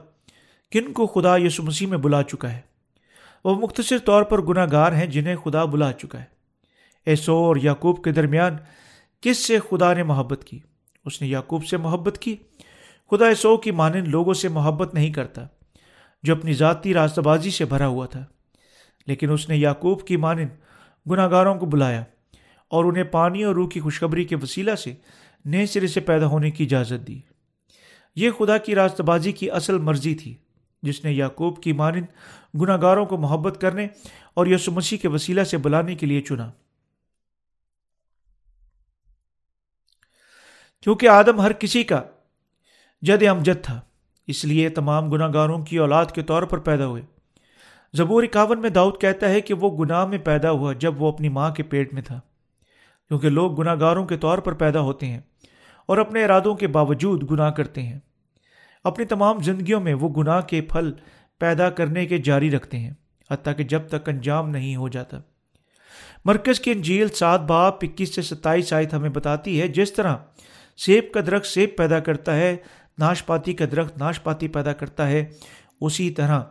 کن 0.70 0.92
کو 0.92 1.06
خدا 1.06 1.36
یسو 1.36 1.62
مسیح 1.62 1.86
میں 1.86 1.98
بلا 1.98 2.22
چکا 2.22 2.52
ہے؟ 2.52 2.67
وہ 3.44 3.54
مختصر 3.54 3.98
طور 3.98 4.22
پر 4.22 4.42
گناہ 4.42 4.66
گار 4.72 4.92
ہیں 4.92 5.06
جنہیں 5.06 5.36
خدا 5.36 5.64
بلا 5.64 5.92
چکا 5.92 6.18
ہے۔ 6.18 6.24
ایسو 7.06 7.36
اور 7.36 7.56
یعقوب 7.56 8.04
کے 8.04 8.12
درمیان 8.12 8.56
کس 9.20 9.46
سے 9.46 9.58
خدا 9.70 9.94
نے 9.94 10.02
محبت 10.02 10.44
کی؟ 10.44 10.58
اس 11.04 11.22
نے 11.22 11.28
یعقوب 11.28 11.64
سے 11.64 11.76
محبت 11.76 12.18
کی۔ 12.18 12.36
خدا 13.10 13.26
ایسو 13.26 13.56
کی 13.56 13.70
مانند 13.70 14.08
لوگوں 14.08 14.34
سے 14.34 14.48
محبت 14.48 14.94
نہیں 14.94 15.12
کرتا، 15.12 15.46
جو 16.22 16.34
اپنی 16.34 16.52
ذاتی 16.52 16.94
راستہ 16.94 17.20
بازی 17.20 17.50
سے 17.50 17.64
بھرا 17.64 17.86
ہوا 17.86 18.06
تھا۔ 18.06 18.24
لیکن 19.06 19.30
اس 19.30 19.48
نے 19.48 19.56
یعقوب 19.56 20.06
کی 20.06 20.16
مانند 20.16 20.48
گناہ 21.10 21.30
گاروں 21.30 21.54
کو 21.54 21.66
بلایا 21.66 22.04
اور 22.68 22.84
انہیں 22.84 23.04
پانی 23.04 23.44
اور 23.44 23.54
روح 23.54 23.68
کی 23.68 23.80
خوشخبری 23.80 24.24
کے 24.24 24.36
وسیلہ 24.36 24.74
سے 24.74 24.94
نئے 25.44 25.66
سرے 25.66 25.86
سے 25.86 26.00
پیدا 26.00 26.26
ہونے 26.26 26.50
کی 26.50 26.64
اجازت 26.64 27.08
دی۔ 27.08 27.20
یہ 28.16 28.30
خدا 28.30 28.58
کی 28.58 28.74
راستہ 28.74 29.02
بازی 29.02 29.32
کی 29.32 29.50
اصل 29.50 29.78
مرضی 29.78 30.14
تھی۔ 30.14 30.34
جس 30.82 31.04
نے 31.04 31.12
یعقوب 31.12 31.62
کی 31.62 31.72
مانند 31.72 32.06
گناہ 32.60 32.76
گاروں 32.82 33.06
کو 33.06 33.16
محبت 33.16 33.60
کرنے 33.60 33.88
اور 34.34 34.46
یسو 34.46 34.72
مسیح 34.72 34.98
کے 34.98 35.08
وسیلہ 35.08 35.44
سے 35.44 35.58
بلانے 35.58 35.94
کے 35.94 36.06
لیے 36.06 36.20
چنا۔ 36.20 36.50
کیونکہ 40.82 41.08
آدم 41.08 41.40
ہر 41.40 41.52
کسی 41.52 41.84
کا 41.84 42.02
جد 43.02 43.22
امجد 43.22 43.64
تھا، 43.64 43.80
اس 44.26 44.44
لیے 44.44 44.68
تمام 44.68 45.10
گناہ 45.10 45.32
گاروں 45.34 45.64
کی 45.64 45.78
اولاد 45.78 46.06
کے 46.06 46.22
طور 46.22 46.42
پر 46.42 46.58
پیدا 46.58 46.86
ہوئے۔ 46.86 47.02
زبور 47.92 48.22
اکاون 48.22 48.60
میں 48.60 48.70
داؤد 48.70 49.00
کہتا 49.00 49.28
ہے 49.28 49.40
کہ 49.40 49.54
وہ 49.54 49.84
گناہ 49.84 50.06
میں 50.06 50.18
پیدا 50.18 50.50
ہوا 50.50 50.72
جب 50.72 51.02
وہ 51.02 51.12
اپنی 51.12 51.28
ماں 51.28 51.50
کے 51.50 51.62
پیٹ 51.62 51.94
میں 51.94 52.02
تھا، 52.02 52.20
کیونکہ 53.08 53.28
لوگ 53.28 53.58
گناہ 53.58 53.74
گاروں 53.80 54.06
کے 54.06 54.16
طور 54.16 54.38
پر 54.38 54.52
پیدا 54.52 54.80
ہوتے 54.80 55.06
ہیں 55.06 55.20
اور 55.86 55.98
اپنے 55.98 56.24
ارادوں 56.24 56.54
کے 56.54 56.66
باوجود 56.66 57.30
گناہ 57.30 57.50
کرتے 57.50 57.82
ہیں۔ 57.82 57.98
اپنی 58.84 59.04
تمام 59.04 59.40
زندگیوں 59.42 59.80
میں 59.80 59.94
وہ 59.94 60.08
گناہ 60.08 60.40
کے 60.40 60.60
پھل 60.60 60.92
پیدا 61.38 61.70
کرنے 61.70 62.06
کے 62.06 62.18
جاری 62.18 62.50
رکھتے 62.50 62.78
ہیں، 62.78 62.90
حتیٰ 63.30 63.56
کہ 63.56 63.64
جب 63.64 63.88
تک 63.88 64.08
انجام 64.08 64.50
نہیں 64.50 64.76
ہو 64.76 64.88
جاتا۔ 64.88 65.18
مرکز 66.24 66.60
کی 66.60 66.70
انجیل 66.70 67.08
سات 67.08 67.40
باپ 67.40 67.84
اکیس 67.84 68.14
سے 68.14 68.22
ستائیس 68.22 68.72
آیت 68.72 68.94
ہمیں 68.94 69.10
بتاتی 69.10 69.60
ہے، 69.60 69.68
جس 69.68 69.92
طرح 69.92 70.16
سیب 70.76 71.04
کا 71.14 71.20
درخت 71.20 71.46
سیب 71.46 71.70
پیدا 71.76 72.00
کرتا 72.00 72.36
ہے 72.36 72.56
ناش 72.98 73.26
پاتی 73.26 73.52
کا 73.52 73.64
درخت 73.72 73.98
ناش 73.98 74.22
پاتی 74.22 74.48
پیدا 74.48 74.72
کرتا 74.72 75.08
ہے، 75.08 75.24
اسی 75.80 76.10
طرح 76.10 76.42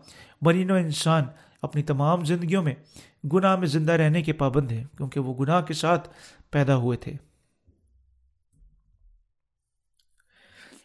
بنین 0.42 0.72
و 0.72 0.76
انسان 0.76 1.24
اپنی 1.62 1.84
تمام 1.84 2.26
زندگیوں 2.26 2.64
میں 2.64 2.74
گناہ 3.34 3.56
میں 3.56 3.68
زندہ 3.68 3.92
رہنے 3.92 4.22
کے 4.22 4.34
پابند 4.34 4.72
ہیں، 4.72 4.84
کیونکہ 4.98 5.20
وہ 5.20 5.34
گناہ 5.40 5.62
کے 5.62 5.74
ساتھ 5.74 6.10
پیدا 6.52 6.76
ہوئے 6.76 6.98
تھے۔ 6.98 7.14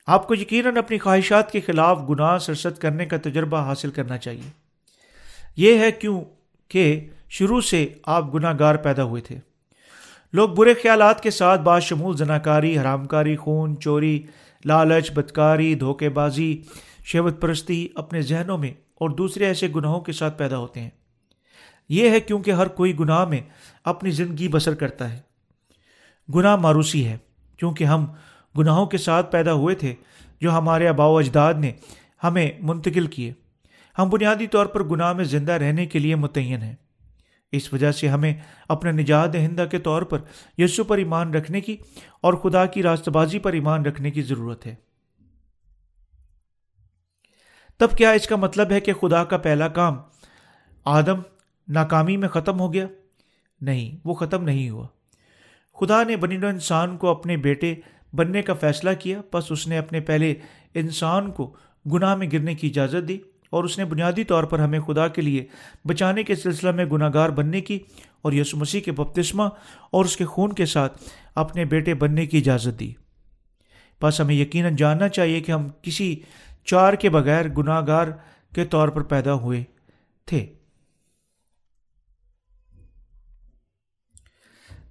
آپ 0.07 0.29
کو 0.29 0.35
یقیناً 0.35 0.77
اپنی 0.77 0.99
خواہشات 0.99 1.51
کے 1.51 1.61
خلاف 1.61 2.01
گناہ 2.11 2.39
سرست 2.39 2.81
کرنے 2.81 3.07
کا 3.07 3.17
تجربہ 3.17 3.59
حاصل 3.59 3.91
کرنا 3.91 4.19
چاہیے۔ 4.19 4.51
یہ 5.57 5.79
ہے 5.79 5.93
کیوں 5.93 6.25
کہ 6.69 7.09
شروع 7.29 7.61
سے 7.61 7.89
آپ 8.07 8.35
گناہ 8.35 8.53
گار 8.59 8.75
پیدا 8.75 9.03
ہوئے 9.03 9.23
تھے۔ 9.23 9.37
لوگ 10.33 10.49
برے 10.49 10.75
خیالات 10.75 11.23
کے 11.23 11.31
ساتھ 11.31 11.61
باشمول 11.61 12.17
زناکاری 12.17 12.79
حرام 12.79 13.07
کاری 13.07 13.37
خون 13.37 13.81
چوری، 13.81 14.23
لالچ، 14.65 15.13
بدکاری، 15.13 15.75
دھوکے 15.75 16.09
بازی 16.09 16.63
شیوت 17.05 17.41
پرستی 17.41 17.89
اپنے 17.95 18.23
ذہنوں 18.23 18.59
میں 18.59 18.71
اور 18.71 19.11
دوسرے 19.11 19.47
ایسے 19.47 19.69
گناہوں 19.77 20.01
کے 20.01 20.13
ساتھ 20.13 20.39
پیدا 20.39 20.59
ہوتے 20.59 20.81
ہیں۔ 20.81 20.91
یہ 21.89 22.11
ہے 22.11 22.21
کیونکہ 22.21 22.51
ہر 22.51 22.69
کوئی 22.69 22.99
گناہ 22.99 23.25
میں 23.25 23.41
اپنی 23.85 24.11
زندگی 24.11 24.49
بسر 24.49 24.75
کرتا 24.75 25.13
ہے۔ 25.13 25.21
گناہ 26.35 26.57
ماروسی 26.57 27.07
ہے، 27.07 27.19
کیونکہ 27.57 27.85
ہم 27.85 28.07
گناہوں 28.59 28.87
کے 28.87 28.99
ساتھ 28.99 29.33
پیدا 29.33 29.53
ہوئے 29.53 29.75
تھے 29.75 29.95
جو 30.41 30.51
ہمارے 30.51 30.89
آبا 30.89 31.07
و 31.07 31.19
اجداد 31.19 31.55
نے 31.55 31.73
ہمیں 32.25 32.51
منتقل 32.61 33.07
کیے۔ 33.07 33.33
ہم 33.99 34.09
بنیادی 34.11 34.47
طور 34.47 34.67
پر 34.67 34.85
گناہ 34.85 35.13
میں 35.13 35.25
زندہ 35.25 35.53
رہنے 35.53 35.87
کے 35.87 35.99
لیے 35.99 36.15
متعین 36.15 36.63
ہیں۔ 36.63 36.77
اس 37.53 37.73
وجہ 37.73 37.93
سے 37.93 38.09
ہمیں 38.09 38.35
اپنے 38.69 38.93
نجات 38.93 39.33
دہندہ 39.33 39.65
کے 39.71 39.79
طور 39.79 40.03
پر 40.03 40.19
یسو 40.59 40.85
پر 40.85 40.99
ایمان 40.99 41.35
رکھنے 41.35 41.61
کی 41.61 41.77
اور 42.21 42.35
خدا 42.35 42.67
کی 42.67 42.83
راست 42.83 43.09
بازی 43.09 43.39
پر 43.39 43.53
ایمان 43.53 43.87
رکھنے 43.87 44.11
کی 44.11 44.23
ضرورت 44.23 44.67
ہے۔ 44.67 44.75
تب 47.77 47.89
کیا 47.97 48.11
اس 48.11 48.27
کا 48.27 48.37
مطلب 48.37 48.71
ہے 48.71 48.81
کہ 48.81 48.93
خدا 48.93 49.25
کا 49.25 49.39
پہلا 49.39 49.69
کام 49.69 49.97
آدم 50.85 51.21
ناکامی 51.69 52.17
میں 52.17 52.29
ختم 52.29 52.61
ہو 52.61 52.73
گیا؟ 52.73 52.87
نہیں، 53.61 53.97
وہ 54.05 54.15
ختم 54.15 54.45
نہیں 54.45 54.71
ہوا۔ 54.71 54.87
خدا 55.81 56.03
نے 56.03 56.17
بنی 56.17 56.37
انسان 56.37 56.97
کو 56.97 57.09
اپنے 57.09 57.37
بیٹے 57.37 57.75
بننے 58.13 58.43
کا 58.43 58.55
فیصلہ 58.55 58.91
کیا 59.01 59.21
بس 59.33 59.45
اس 59.51 59.67
نے 59.67 59.79
اپنے 59.79 60.01
پہلے 60.01 60.35
انسان 60.75 61.31
کو 61.31 61.57
گناہ 61.93 62.15
میں 62.15 62.31
گرنے 62.33 62.55
کی 62.55 62.67
اجازت 62.67 63.09
دی 63.09 63.19
اور 63.51 63.65
اس 63.65 63.79
نے 63.79 63.85
بنیادی 63.85 64.25
طور 64.25 64.45
پر 64.45 64.59
ہمیں 64.59 64.81
خدا 64.81 65.09
کے 65.09 65.23
لیے 65.23 65.47
بچانے 65.85 66.23
کے 66.23 66.35
سلسلہ 66.35 66.71
میں 66.71 66.85
گناہ 66.85 67.11
گار 67.15 67.29
بننے 67.29 67.61
کی 67.61 67.79
اور 68.23 68.33
یسو 68.33 68.57
مسیح 68.57 68.81
کے 68.81 68.93
بپتسمہ 68.93 69.43
اور 69.91 70.05
اس 70.05 70.17
کے 70.17 70.25
خون 70.25 70.53
کے 70.53 70.67
ساتھ 70.67 71.03
اپنے 71.35 71.65
بیٹے 71.65 71.95
بننے 71.95 72.27
کی 72.27 72.39
اجازت 72.39 72.81
دی۔ 72.81 72.93
بس 74.03 74.21
ہمیں 74.21 74.35
یقیناً 74.35 74.77
جاننا 74.77 75.09
چاہیے 75.09 75.41
کہ 75.41 75.53
ہم 75.53 75.69
کسی 75.83 76.21
چار 76.65 76.93
کے 76.93 77.11
بغیر 77.11 77.49
گناہ 77.49 77.81
گار 77.87 78.07
کے 78.55 78.65
طور 78.65 78.89
پر 78.89 79.03
پیدا 79.03 79.35
ہوئے 79.35 79.65
تھے۔ 80.27 80.47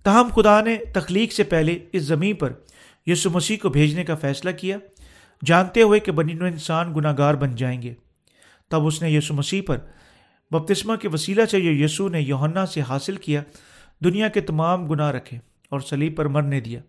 تاہم 0.04 0.30
خدا 0.36 0.62
نے 0.62 0.78
تخلیق 0.94 1.34
سے 1.34 1.44
پہلے 1.44 1.80
اس 1.94 2.04
زمین 2.04 2.36
پر 2.36 2.54
یسو 3.06 3.30
مسیح 3.30 3.58
کو 3.62 3.70
بھیجنے 3.70 4.04
کا 4.04 4.16
فیصلہ 4.16 4.52
کیا۔ 4.52 4.78
جانتے 5.46 5.82
ہوئے 5.82 6.00
کہ 6.00 6.12
بنی 6.12 6.34
انسان 6.34 6.94
گناہ 6.96 7.16
گار 7.18 7.34
بن 7.34 7.56
جائیں 7.56 7.82
گے۔ 7.82 7.94
تب 8.70 8.86
اس 8.86 9.02
نے 9.02 9.10
یسو 9.10 9.34
مسیح 9.34 9.62
پر 9.66 9.78
بپتسمہ 10.52 10.96
کے 10.96 11.08
وسیلہ 11.08 11.46
سے 11.46 11.62
جو 11.62 11.72
یسو 11.72 12.10
نے 12.10 12.22
یوہنا 12.22 12.66
سے 12.66 12.82
حاصل 12.82 13.16
کیا، 13.16 13.44
دنیا 14.04 14.28
کے 14.28 14.42
تمام 14.42 14.88
گناہ 14.88 15.12
رکھے 15.12 15.38
اور 15.70 15.80
سلیب 15.80 16.18
پر 16.18 16.26
مرنے 16.26 16.60
دیا۔ 16.60 16.80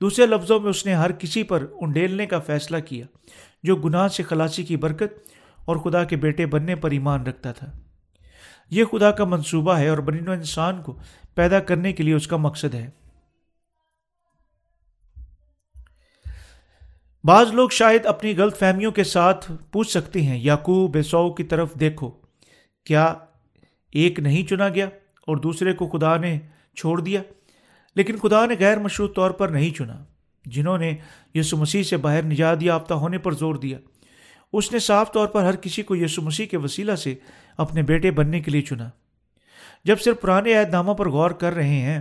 دوسرے 0.00 0.26
لفظوں 0.26 0.60
میں 0.60 0.70
اس 0.70 0.86
نے 0.86 0.94
ہر 0.94 1.12
کسی 1.12 1.42
پر 1.42 1.66
انڈیلنے 1.80 2.26
کا 2.26 2.38
فیصلہ 2.38 2.76
کیا، 2.76 3.06
جو 3.62 3.76
گناہ 3.76 4.08
سے 4.08 4.22
خلاصی 4.22 4.62
کی 4.62 4.76
برکت 4.76 5.28
اور 5.64 5.76
خدا 5.76 6.04
کے 6.04 6.16
بیٹے 6.16 6.46
بننے 6.46 6.74
پر 6.74 6.90
ایمان 6.90 7.22
رکھتا 7.22 7.52
تھا۔ 7.52 7.72
یہ 8.70 8.84
خدا 8.84 9.10
کا 9.10 9.24
منصوبہ 9.24 9.78
ہے 9.78 9.88
اور 9.88 9.98
بنین 9.98 10.28
و 10.28 10.32
انسان 10.32 10.82
کو 10.82 10.98
پیدا 11.34 11.60
کرنے 11.60 11.92
کے 11.92 12.02
لیے 12.02 12.14
اس 12.14 12.28
کا 12.28 12.36
مقصد 12.36 12.74
ہے۔ 12.74 12.90
بعض 17.24 17.52
لوگ 17.52 17.68
شاید 17.68 18.06
اپنی 18.06 18.36
غلط 18.36 18.58
فہمیوں 18.58 18.92
کے 18.92 19.04
ساتھ 19.04 19.52
پوچھ 19.72 19.90
سکتے 19.90 20.22
ہیں، 20.22 20.38
یعقوب 20.38 20.92
بیسو 20.92 21.32
کی 21.32 21.44
طرف 21.44 21.74
دیکھو، 21.80 22.10
کیا 22.86 23.14
ایک 23.92 24.20
نہیں 24.20 24.46
چنا 24.46 24.68
گیا 24.68 24.86
اور 25.26 25.36
دوسرے 25.36 25.72
کو 25.72 25.88
خدا 25.88 26.16
نے 26.16 26.38
چھوڑ 26.76 27.00
دیا؟ 27.00 27.22
لیکن 27.96 28.16
خدا 28.16 28.46
نے 28.46 28.54
غیر 28.58 28.78
مشروط 28.78 29.16
طور 29.16 29.30
پر 29.30 29.48
نہیں 29.48 29.70
چنا، 29.70 30.04
جنہوں 30.44 30.78
نے 30.78 30.96
یسو 31.34 31.56
مسیح 31.56 31.82
سے 31.82 31.96
باہر 31.96 32.22
نجات 32.22 32.62
یافتہ 32.62 32.94
ہونے 32.94 33.18
پر 33.18 33.32
زور 33.32 33.54
دیا۔ 33.54 33.78
اس 34.52 34.72
نے 34.72 34.78
صاف 34.78 35.12
طور 35.12 35.26
پر 35.26 35.42
ہر 35.42 35.56
کسی 35.56 35.82
کو 35.82 35.96
یسو 35.96 36.22
مسیح 36.22 36.46
کے 36.46 36.56
وسیلہ 36.56 36.94
سے 36.94 37.14
اپنے 37.56 37.82
بیٹے 37.82 38.10
بننے 38.10 38.40
کے 38.40 38.50
لیے 38.50 38.62
چنا۔ 38.62 38.90
جب 39.84 40.00
صرف 40.00 40.20
پرانے 40.20 40.54
عہد 40.54 40.70
ناموں 40.70 40.94
پر 40.94 41.08
غور 41.08 41.30
کر 41.30 41.52
رہے 41.52 41.80
ہیں، 41.80 42.00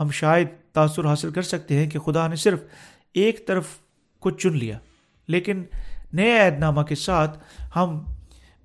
ہم 0.00 0.10
شاید 0.10 0.48
تاثر 0.72 1.04
حاصل 1.04 1.30
کر 1.30 1.42
سکتے 1.42 1.76
ہیں 1.76 1.90
کہ 1.90 1.98
خدا 1.98 2.28
نے 2.28 2.36
صرف 2.36 2.62
ایک 3.14 3.46
طرف 3.46 3.66
کو 4.26 4.30
چن 4.30 4.56
لیا۔ 4.56 4.78
لیکن 5.28 5.62
نئے 6.12 6.38
عہد 6.38 6.58
نامہ 6.58 6.82
کے 6.82 6.94
ساتھ 6.94 7.38
ہم 7.76 8.04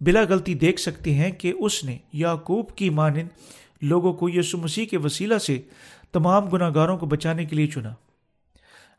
بلا 0.01 0.21
غلطی 0.29 0.53
دیکھ 0.53 0.81
سکتے 0.81 1.13
ہیں 1.13 1.31
کہ 1.31 1.53
اس 1.59 1.83
نے 1.83 1.97
یعقوب 2.13 2.75
کی 2.75 2.89
مانند 2.89 3.27
لوگوں 3.81 4.13
کو 4.13 4.29
یسو 4.29 4.57
مسیح 4.57 4.85
کے 4.85 4.97
وسیلہ 4.97 5.37
سے 5.37 5.61
تمام 6.11 6.49
گناہ 6.49 6.71
گاروں 6.75 6.97
کو 6.97 7.05
بچانے 7.05 7.45
کے 7.45 7.55
لیے 7.55 7.67
چنا۔ 7.67 7.93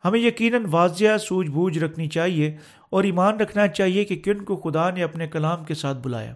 ہمیں 0.05 0.19
یقیناً 0.19 0.65
واضح 0.71 1.17
سوجھ 1.17 1.49
بوجھ 1.49 1.79
رکھنی 1.79 2.07
چاہیے 2.07 2.57
اور 2.89 3.03
ایمان 3.03 3.39
رکھنا 3.39 3.67
چاہیے 3.67 4.05
کہ 4.05 4.15
کن 4.15 4.43
کو 4.43 4.55
خدا 4.55 4.89
نے 4.89 5.03
اپنے 5.03 5.27
کلام 5.27 5.63
کے 5.63 5.73
ساتھ 5.73 5.97
بلایا۔ 5.97 6.33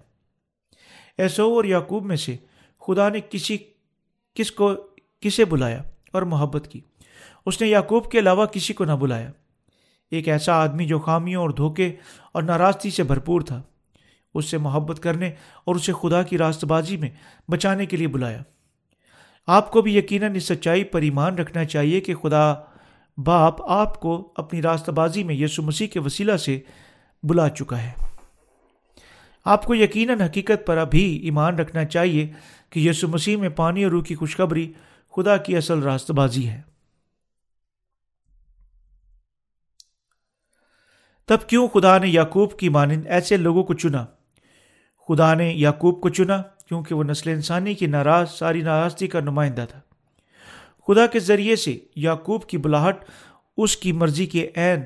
ایسو 1.17 1.43
اور 1.43 1.63
یعقوب 1.63 2.05
میں 2.05 2.15
سے 2.15 2.35
خدا 2.87 3.09
نے 3.09 3.19
کسی، 3.29 3.57
کس 4.33 4.51
کو، 4.51 4.73
کسے 5.19 5.45
بلایا 5.45 5.81
اور 6.11 6.21
محبت 6.21 6.67
کی۔ 6.71 6.79
اس 7.45 7.61
نے 7.61 7.67
یعقوب 7.67 8.11
کے 8.11 8.19
علاوہ 8.19 8.45
کسی 8.45 8.73
کو 8.73 8.85
نہ 8.85 8.91
بلایا۔ 8.91 9.31
ایک 10.11 10.29
ایسا 10.29 10.53
آدمی 10.53 10.85
جو 10.85 10.99
خامیوں 10.99 11.41
اور 11.41 11.49
دھوکے 11.49 11.95
اور 12.31 12.43
ناراضگی 12.43 12.89
سے 12.89 13.03
بھرپور 13.03 13.41
تھا۔ 13.41 13.61
اس 14.33 14.45
سے 14.45 14.57
محبت 14.57 14.99
کرنے 14.99 15.31
اور 15.65 15.75
اسے 15.75 15.93
خدا 16.01 16.23
کی 16.23 16.37
راست 16.37 16.65
بازی 16.65 16.97
میں 16.97 17.09
بچانے 17.51 17.85
کے 17.85 17.97
لیے 17.97 18.07
بلایا۔ 18.07 18.41
آپ 19.47 19.71
کو 19.71 19.81
بھی 19.81 19.97
یقیناً 19.97 20.35
اس 20.35 20.43
سچائی 20.43 20.83
پر 20.83 21.01
ایمان 21.01 21.35
رکھنا 21.35 21.65
چاہیے 21.65 22.01
کہ 22.01 22.15
خدا 22.15 22.55
باپ 23.17 23.61
آپ 23.61 23.99
کو 23.99 24.33
اپنی 24.35 24.61
راستہ 24.61 24.91
بازی 24.91 25.23
میں 25.23 25.35
یسو 25.35 25.63
مسیح 25.63 25.87
کے 25.87 25.99
وسیلہ 25.99 26.37
سے 26.37 26.59
بلا 27.23 27.49
چکا 27.49 27.81
ہے۔ 27.83 27.91
آپ 29.45 29.65
کو 29.65 29.75
یقیناً 29.75 30.21
حقیقت 30.21 30.67
پر 30.67 30.77
ابھی 30.77 31.15
ایمان 31.17 31.55
رکھنا 31.55 31.85
چاہیے 31.85 32.27
کہ 32.69 32.79
یسو 32.79 33.07
مسیح 33.07 33.37
میں 33.37 33.49
پانی 33.49 33.83
اور 33.83 33.91
روح 33.91 34.03
کی 34.03 34.15
خوشخبری 34.15 34.73
خدا 35.15 35.37
کی 35.37 35.57
اصل 35.57 35.79
راست 35.79 36.11
بازی 36.11 36.47
ہے۔ 36.47 36.61
تب 41.27 41.37
کیوں 41.47 41.67
خدا 41.67 41.97
نے 41.97 42.07
یعقوب 42.07 42.59
کی 42.59 42.69
مانند 42.69 43.07
ایسے 43.07 43.37
لوگوں 43.37 43.63
کو 43.63 43.73
چنا؟ 43.73 44.05
خدا 45.07 45.33
نے 45.33 45.51
یعقوب 45.51 46.01
کو 46.01 46.09
چنا 46.09 46.41
کیونکہ 46.67 46.95
وہ 46.95 47.03
نسل 47.03 47.29
انسانی 47.29 47.73
کی 47.73 47.85
ناراض، 47.85 48.31
ساری 48.31 48.61
ناراضگی 48.61 49.07
کا 49.07 49.19
نمائندہ 49.19 49.65
تھا۔ 49.69 49.79
خدا 50.87 51.07
کے 51.07 51.19
ذریعے 51.19 51.55
سے 51.55 51.77
یعقوب 51.95 52.45
کی 52.45 52.57
بلاہٹ، 52.57 53.05
اس 53.57 53.77
کی 53.77 53.91
مرضی 53.91 54.25
کے 54.25 54.49
عین، 54.55 54.79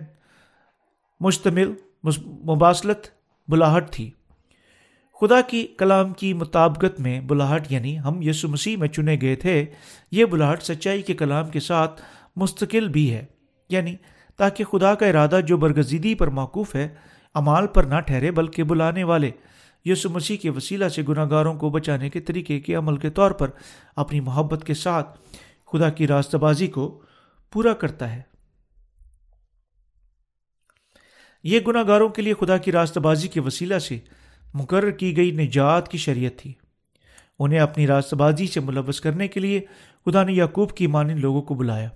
مشتمل 1.19 1.73
مباصلت 2.45 3.07
بلاہٹ 3.47 3.91
تھی۔ 3.91 4.11
خدا 5.21 5.41
کی 5.41 5.67
کلام 5.77 6.13
کی 6.13 6.33
مطابقت 6.33 6.99
میں 6.99 7.19
بلاہٹ 7.19 7.71
یعنی 7.71 7.99
ہم 7.99 8.21
یسو 8.21 8.47
مسیح 8.47 8.77
میں 8.77 8.87
چنے 8.87 9.17
گئے 9.21 9.35
تھے، 9.35 9.65
یہ 10.11 10.25
بلاہٹ 10.25 10.63
سچائی 10.63 11.01
کے 11.01 11.13
کلام 11.13 11.49
کے 11.49 11.59
ساتھ 11.59 12.01
مستقل 12.35 12.87
بھی 12.87 13.13
ہے۔ 13.13 13.25
یعنی 13.69 13.95
تاکہ 14.41 14.63
خدا 14.63 14.95
کا 14.95 15.05
ارادہ 15.05 15.39
جو 15.47 15.57
برگزیدی 15.57 16.15
پر 16.15 16.27
موقوف 16.27 16.75
ہے، 16.75 16.87
امال 17.33 17.67
پر 17.67 17.83
نہ 17.83 17.99
ٹھہرے 17.99 18.31
بلکہ 18.31 18.63
بلانے 18.63 19.03
والے۔ 19.03 19.31
یسو 19.85 20.09
مسیح 20.09 20.37
کے 20.37 20.49
وسیلہ 20.49 20.87
سے 20.87 21.01
گناہ 21.09 21.29
گاروں 21.29 21.53
کو 21.53 21.69
بچانے 21.69 22.09
کے 22.09 22.19
طریقے 22.19 22.59
کے 22.59 22.75
عمل 22.75 22.97
کے 22.97 23.09
طور 23.09 23.31
پر 23.31 23.49
اپنی 23.95 24.19
محبت 24.19 24.63
کے 24.63 24.73
ساتھ 24.73 25.19
خدا 25.71 25.89
کی 25.89 26.07
راستہ 26.07 26.37
بازی 26.37 26.67
کو 26.67 27.01
پورا 27.51 27.73
کرتا 27.73 28.15
ہے۔ 28.15 28.21
یہ 31.43 31.59
گناہ 31.67 31.83
گاروں 31.87 32.09
کے 32.09 32.21
لیے 32.21 32.33
خدا 32.39 32.57
کی 32.57 32.71
راستہ 32.71 32.99
بازی 32.99 33.27
کے 33.27 33.39
وسیلہ 33.39 33.79
سے 33.79 33.99
مقرر 34.53 34.91
کی 34.91 35.17
گئی 35.17 35.31
نجات 35.31 35.87
کی 35.87 35.97
شریعت 35.97 36.39
تھی۔ 36.39 36.53
انہیں 37.39 37.59
اپنی 37.59 37.87
راستہ 37.87 38.15
بازی 38.15 38.47
سے 38.47 38.59
ملوث 38.59 38.99
کرنے 38.99 39.27
کے 39.27 39.39
لیے 39.39 39.61
خدا 40.05 40.23
نے 40.23 40.33
یعقوب 40.33 40.71
کی 40.71 40.87
مانند 40.87 41.19
لوگوں 41.19 41.41
کو 41.41 41.53
بلایا۔ 41.53 41.89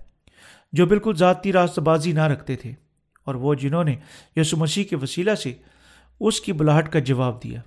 جو 0.72 0.86
بالکل 0.86 1.14
ذاتی 1.16 1.52
راستہ 1.52 1.80
بازی 1.80 2.12
نہ 2.12 2.22
رکھتے 2.22 2.56
تھے 2.56 2.72
اور 3.24 3.34
وہ 3.34 3.54
جنہوں 3.54 3.84
نے 3.84 3.96
یسو 4.36 4.56
مسیح 4.56 4.84
کے 4.84 4.96
وسیلہ 4.96 5.34
سے 5.34 5.54
اس 6.20 6.40
کی 6.40 6.52
بلاہٹ 6.52 6.92
کا 6.92 6.98
جواب 6.98 7.42
دیا۔ 7.42 7.60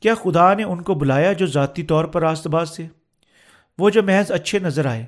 کیا 0.00 0.14
خدا 0.14 0.54
نے 0.54 0.62
ان 0.62 0.82
کو 0.82 0.94
بلایا 0.94 1.32
جو 1.32 1.46
ذاتی 1.46 1.82
طور 1.82 2.04
پر 2.04 2.20
راست 2.20 2.46
باز 2.46 2.76
تھے؟ 2.76 2.86
وہ 3.78 3.90
جو 3.90 4.02
محض 4.02 4.32
اچھے 4.32 4.58
نظر 4.58 4.86
آئے۔ 4.86 5.06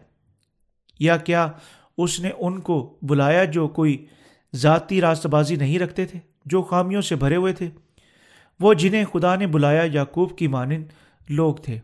یا 1.01 1.17
کیا 1.17 1.53
اس 1.99 2.21
نے 2.21 2.31
ان 2.39 2.61
کو 2.61 2.99
بلایا 3.03 3.45
جو 3.45 3.69
کوئی 3.69 4.07
ذاتی 4.57 5.01
راست 5.01 5.27
بازی 5.27 5.57
نہیں 5.57 5.79
رکھتے 5.79 6.07
تھے، 6.07 6.19
جو 6.45 6.63
خامیوں 6.63 7.03
سے 7.03 7.17
بھرے 7.17 7.37
ہوئے 7.37 7.53
تھے؟ 7.53 7.71
وہ 8.61 8.75
جنہیں 8.75 9.05
خدا 9.05 9.35
نے 9.35 9.47
بلایا 9.47 9.83
یعقوب 9.93 10.39
کی 10.39 10.49
مانند 10.49 10.85
لوگ 11.29 11.55
تھے۔ 11.55 11.79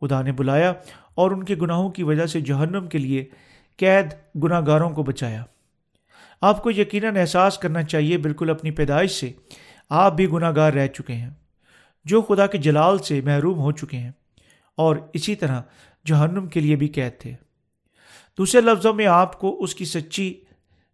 خدا 0.00 0.22
نے 0.22 0.32
بلایا 0.32 0.72
اور 1.14 1.30
ان 1.30 1.42
کے 1.44 1.54
گناہوں 1.54 1.90
کی 1.90 2.02
وجہ 2.02 2.26
سے 2.26 2.40
جہنم 2.40 2.86
کے 2.86 2.98
لیے 2.98 3.24
قید 3.78 4.14
گناہ 4.42 4.60
گاروں 4.66 4.90
کو 4.90 5.02
بچایا۔ 5.02 5.44
آپ 6.40 6.62
کو 6.62 6.70
یقیناً 6.70 7.16
احساس 7.16 7.58
کرنا 7.58 7.82
چاہیے 7.82 8.18
بالکل 8.18 8.50
اپنی 8.50 8.70
پیدائش 8.70 9.10
سے 9.10 9.32
آپ 9.90 10.14
بھی 10.14 10.26
گناہ 10.30 10.52
گار 10.56 10.72
رہ 10.72 10.86
چکے 10.86 11.12
ہیں، 11.12 11.30
جو 12.04 12.22
خدا 12.22 12.46
کے 12.46 12.58
جلال 12.58 12.98
سے 12.98 13.20
محروم 13.20 13.58
ہو 13.58 13.72
چکے 13.72 13.96
ہیں، 13.96 14.10
اور 14.78 14.96
اسی 15.12 15.34
طرح 15.34 15.62
جہنم 16.06 16.46
کے 16.46 16.60
لیے 16.60 16.76
بھی 16.76 16.88
قید 16.88 17.18
تھے۔ 17.18 17.32
دوسرے 18.38 18.60
لفظوں 18.60 18.94
میں 18.94 19.06
آپ 19.06 19.38
کو 19.40 19.56
اس 19.62 19.74
کی 19.74 19.84
سچی 19.84 20.32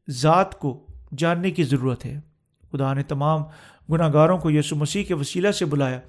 ذات 0.09 0.59
کو 0.59 0.87
جاننے 1.19 1.51
کی 1.51 1.63
ضرورت 1.63 2.05
ہے۔ 2.07 2.19
خدا 2.73 2.93
نے 2.95 3.03
تمام 3.03 3.43
گناہ 3.93 4.13
گاروں 4.13 4.39
کو 4.39 4.51
یسو 4.51 4.77
مسیح 4.77 5.05
کے 5.05 5.15
وسیلہ 5.15 5.51
سے 5.51 5.65
بلایا 5.65 6.01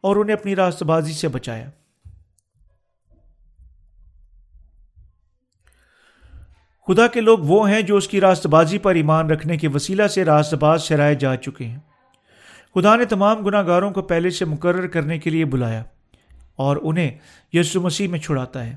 اور 0.00 0.16
انہیں 0.16 0.36
اپنی 0.36 0.56
راست 0.56 0.82
بازی 0.82 1.12
سے 1.12 1.28
بچایا۔ 1.28 1.70
خدا 6.86 7.06
کے 7.06 7.20
لوگ 7.20 7.38
وہ 7.38 7.70
ہیں 7.70 7.82
جو 7.82 7.96
اس 7.96 8.08
کی 8.08 8.20
راست 8.20 8.46
بازی 8.46 8.78
پر 8.78 8.94
ایمان 8.94 9.30
رکھنے 9.30 9.56
کے 9.56 9.68
وسیلہ 9.68 10.06
سے 10.06 10.24
راست 10.24 10.54
باز 10.54 10.82
شرائے 10.82 11.14
جا 11.14 11.36
چکے 11.36 11.64
ہیں۔ 11.64 11.78
خدا 12.74 12.96
نے 12.96 13.04
تمام 13.04 13.44
گناہ 13.44 13.66
گاروں 13.66 13.90
کو 13.90 14.02
پہلے 14.02 14.30
سے 14.30 14.44
مقرر 14.44 14.86
کرنے 14.86 15.18
کے 15.18 15.30
لیے 15.30 15.44
بلایا 15.44 15.84
اور 16.56 16.76
انہیں 16.82 17.10
یسو 17.52 17.80
مسیح 17.80 18.08
میں 18.08 18.18
چھڑاتا 18.18 18.66
ہے 18.66 18.76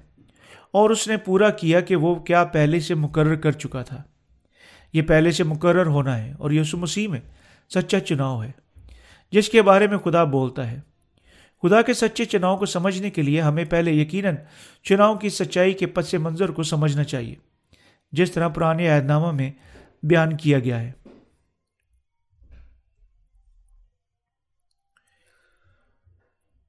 اور 0.73 0.89
اس 0.89 1.07
نے 1.07 1.17
پورا 1.17 1.49
کیا 1.49 1.79
کہ 1.79 1.95
وہ 1.95 2.15
کیا 2.15 2.43
پہلے 2.43 2.79
سے 2.79 2.95
مقرر 2.95 3.35
کر 3.35 3.51
چکا 3.51 3.81
تھا۔ 3.81 4.03
یہ 4.93 5.01
پہلے 5.01 5.31
سے 5.31 5.43
مقرر 5.43 5.85
ہونا 5.85 6.17
ہے 6.17 6.33
اور 6.39 6.51
یسو 6.51 6.77
مسیح 6.77 7.07
میں 7.07 7.19
سچا 7.69 7.99
چناؤ 7.99 8.43
ہے، 8.43 8.51
جس 9.31 9.49
کے 9.49 9.61
بارے 9.61 9.87
میں 9.87 9.97
خدا 9.97 10.23
بولتا 10.23 10.71
ہے۔ 10.71 10.79
خدا 11.63 11.81
کے 11.81 11.93
سچے 11.93 12.25
چناؤ 12.25 12.57
کو 12.57 12.65
سمجھنے 12.65 13.09
کے 13.09 13.21
لیے 13.21 13.41
ہمیں 13.41 13.65
پہلے 13.65 13.91
یقیناً 13.91 14.35
چناؤ 14.83 15.15
کی 15.15 15.29
سچائی 15.29 15.73
کے 15.73 15.85
پس 15.85 16.13
منظر 16.13 16.49
کو 16.49 16.63
سمجھنا 16.63 17.03
چاہیے۔ 17.03 17.35
جس 18.11 18.31
طرح 18.31 18.47
پرانے 18.47 18.89
عہد 18.89 19.05
نامہ 19.05 19.31
میں 19.31 19.51
بیان 20.03 20.37
کیا 20.37 20.59
گیا 20.59 20.79
ہے۔ 20.79 20.91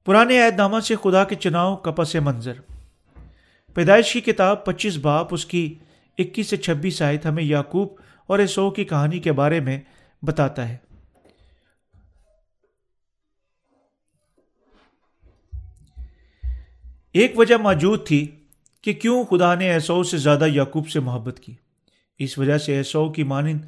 پرانے 0.05 0.45
عہد 0.45 0.55
نامہ 0.55 0.79
سے 0.79 0.95
خدا 0.95 1.23
کے 1.23 1.35
چناؤ 1.35 1.75
کا 1.75 1.91
پس 1.91 2.15
منظر۔ 2.15 2.53
پیدائش 3.73 4.13
کی 4.13 4.21
کتاب 4.21 4.65
پچیس 4.65 4.97
باپ، 4.97 5.27
اس 5.31 5.45
کی 5.45 5.79
اکیس 6.17 6.47
سے 6.47 6.57
چھبیس 6.57 7.01
آیت 7.01 7.25
ہمیں 7.25 7.43
یعقوب 7.43 7.87
اور 8.27 8.39
ایسو 8.39 8.71
کی 8.71 8.85
کہانی 8.85 9.19
کے 9.19 9.31
بارے 9.31 9.59
میں 9.59 9.81
بتاتا 10.21 10.69
ہے۔ 10.69 10.77
ایک 17.13 17.39
وجہ 17.39 17.55
موجود 17.55 18.07
تھی 18.07 18.38
کہ 18.83 18.93
کیوں 18.93 19.23
خدا 19.23 19.55
نے 19.55 19.69
ایسو 19.69 20.03
سے 20.03 20.17
زیادہ 20.17 20.47
یعقوب 20.47 20.89
سے 20.89 20.99
محبت 20.99 21.39
کی؟ 21.39 21.55
اس 22.19 22.37
وجہ 22.37 22.57
سے 22.57 22.75
ایسو 22.75 23.09
کی 23.09 23.23
مانند 23.23 23.61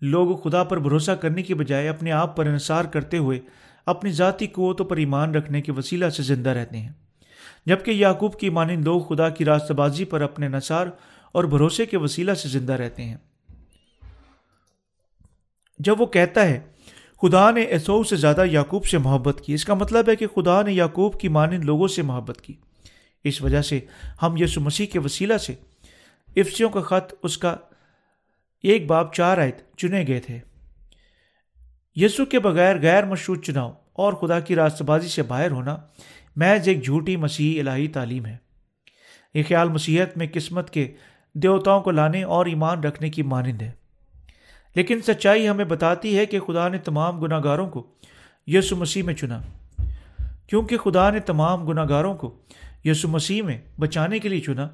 لوگ 0.00 0.36
خدا 0.36 0.64
پر 0.64 0.78
بھروسہ 0.78 1.10
کرنے 1.10 1.42
کی 1.42 1.54
بجائے 1.54 1.88
اپنے 1.88 2.12
آپ 2.12 2.36
پر 2.36 2.46
انحصار 2.46 2.84
کرتے 2.84 3.18
ہوئے 3.18 3.40
اپنی 3.86 4.10
ذاتی 4.10 4.46
قوتوں 4.46 4.86
پر 4.86 4.96
ایمان 4.96 5.34
رکھنے 5.34 5.62
کے 5.62 5.72
وسیلہ 5.72 6.08
سے 6.08 6.22
زندہ 6.22 6.50
رہتے 6.50 6.78
ہیں۔ 6.78 6.92
جبکہ 7.66 7.90
یعقوب 7.90 8.40
کی 8.40 8.50
مانند 8.50 8.84
لوگ 8.84 9.00
خدا 9.00 9.28
کی 9.28 9.44
راست 9.44 9.70
بازی 9.70 10.04
پر 10.04 10.20
اپنے 10.20 10.48
نثار 10.48 10.86
اور 11.32 11.44
بھروسے 11.44 11.86
کے 11.86 11.96
وسیلہ 11.96 12.34
سے 12.34 12.48
زندہ 12.48 12.72
رہتے 12.72 13.02
ہیں۔ 13.02 13.16
جب 15.78 16.00
وہ 16.00 16.06
کہتا 16.06 16.48
ہے، 16.48 16.60
خدا 17.22 17.50
نے 17.50 17.60
ایسو 17.60 18.02
سے 18.02 18.16
زیادہ 18.16 18.44
یعقوب 18.50 18.84
سے 18.84 18.98
محبت 18.98 19.40
کی، 19.40 19.54
اس 19.54 19.64
کا 19.64 19.74
مطلب 19.74 20.08
ہے 20.08 20.16
کہ 20.16 20.26
خدا 20.26 20.62
نے 20.62 20.72
یعقوب 20.72 21.20
کی 21.20 21.28
مانند 21.28 21.64
لوگوں 21.64 21.88
سے 21.88 22.02
محبت 22.02 22.40
کی۔ 22.40 22.54
اس 23.28 23.42
وجہ 23.42 23.62
سے 23.62 23.80
ہم 24.22 24.34
یسو 24.36 24.60
مسیح 24.60 24.86
کے 24.86 24.98
وسیلہ 24.98 25.36
سے 25.36 25.54
افسیوں 26.36 26.70
کا 26.70 26.80
خط 26.80 27.14
اس 27.22 27.38
کا 27.38 27.56
ایک 28.62 28.86
باب 28.86 29.12
چار 29.12 29.38
آیت 29.38 29.76
چنے 29.76 30.04
گئے 30.06 30.20
تھے۔ 30.20 30.38
یسو 31.94 32.24
کے 32.24 32.38
بغیر 32.38 32.80
غیر 32.80 33.04
مشروط 33.04 33.44
چناؤ 33.44 33.72
اور 33.92 34.12
خدا 34.12 34.40
کی 34.40 34.54
راست 34.54 34.82
بازی 34.82 35.08
سے 35.08 35.22
باہر 35.22 35.50
ہونا 35.50 35.76
محض 36.36 36.68
ایک 36.68 36.84
جھوٹی 36.84 37.16
مسیحی 37.16 37.60
الہی 37.60 37.88
تعلیم 37.88 38.26
ہے۔ 38.26 38.36
یہ 39.34 39.42
خیال 39.48 39.68
مسیحت 39.68 40.16
میں 40.16 40.26
قسمت 40.32 40.70
کے 40.70 40.94
دیوتاؤں 41.34 41.80
کو 41.80 41.90
لانے 41.90 42.22
اور 42.22 42.46
ایمان 42.46 42.84
رکھنے 42.84 43.10
کی 43.10 43.22
مانند 43.22 43.62
ہے۔ 43.62 43.70
لیکن 44.74 45.00
سچائی 45.00 45.48
ہمیں 45.48 45.64
بتاتی 45.64 46.18
ہے 46.18 46.26
کہ 46.26 46.40
خدا 46.40 46.68
نے 46.68 46.78
تمام 46.78 47.20
گناہ 47.20 47.40
گاروں 47.44 47.70
کو 47.70 47.86
یسو 48.46 48.76
مسیح 48.76 49.02
میں 49.02 49.14
چنا۔ 49.14 49.40
کیونکہ 50.46 50.78
خدا 50.78 51.10
نے 51.10 51.20
تمام 51.20 51.66
گناہ 51.66 51.86
گاروں 51.88 52.14
کو 52.14 52.38
یسو 52.86 53.08
مسیح 53.08 53.42
میں 53.42 53.62
بچانے 53.80 54.18
کے 54.18 54.28
لیے 54.28 54.40
چنا، 54.40 54.68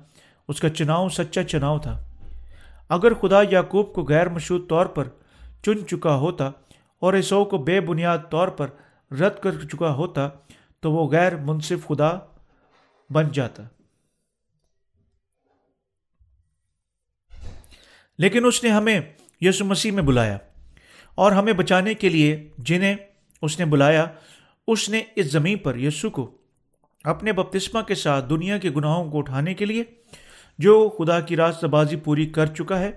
اس 0.49 0.61
کا 0.61 0.69
چناؤ 0.69 1.09
سچا 1.09 1.45
چناؤ 1.45 1.79
تھا۔ 1.79 2.09
اگر 2.89 3.15
خدا 3.15 3.43
یعقوب 3.51 3.95
کو 3.95 4.05
غیر 4.05 4.29
مشروط 4.29 4.69
طور 4.69 4.87
پر 4.87 5.09
چن 5.65 5.87
چکا 5.87 6.17
ہوتا 6.17 6.51
اور 6.99 7.15
ایسو 7.15 7.45
کو 7.45 7.59
بے 7.59 7.81
بنیاد 7.81 8.19
طور 8.31 8.49
پر 8.49 8.67
رد 9.11 9.41
کر 9.43 9.61
چکا 9.61 9.95
ہوتا، 9.95 10.29
تو 10.81 10.93
وہ 10.93 11.11
غیر 11.11 11.37
منصف 11.37 11.87
خدا 11.89 12.19
بن 13.11 13.29
جاتا۔ 13.33 13.63
لیکن 18.19 18.47
اس 18.47 18.65
نے 18.65 18.71
ہمیں 18.71 19.01
یسو 19.41 19.65
مسیح 19.65 19.93
میں 19.93 20.03
بلایا 20.03 20.39
اور 21.15 21.33
ہمیں 21.33 21.53
بچانے 21.53 21.95
کے 21.95 22.09
لیے 22.09 22.49
جنہیں 22.59 22.97
اس 23.43 23.59
نے 23.59 23.65
بلایا، 23.65 24.07
اس 24.69 24.89
نے 24.89 25.03
اس 25.17 25.33
زمین 25.33 25.59
پر 25.59 25.77
یسو 25.77 26.11
کو 26.11 26.42
اپنے 27.05 27.33
بپتسمہ 27.33 27.81
کے 27.81 27.95
ساتھ 27.95 28.29
دنیا 28.31 28.59
کے 28.59 28.71
گناہوں 28.71 29.11
کو 29.11 29.19
اٹھانے 29.19 29.55
کے 29.55 29.65
لیے 29.65 29.85
جو 30.59 30.89
خدا 30.99 31.21
کی 31.21 31.37
راست 31.37 31.65
بازی 31.65 31.97
پوری 31.97 32.27
کر 32.27 32.47
چکا 32.47 32.79
ہے 32.79 32.91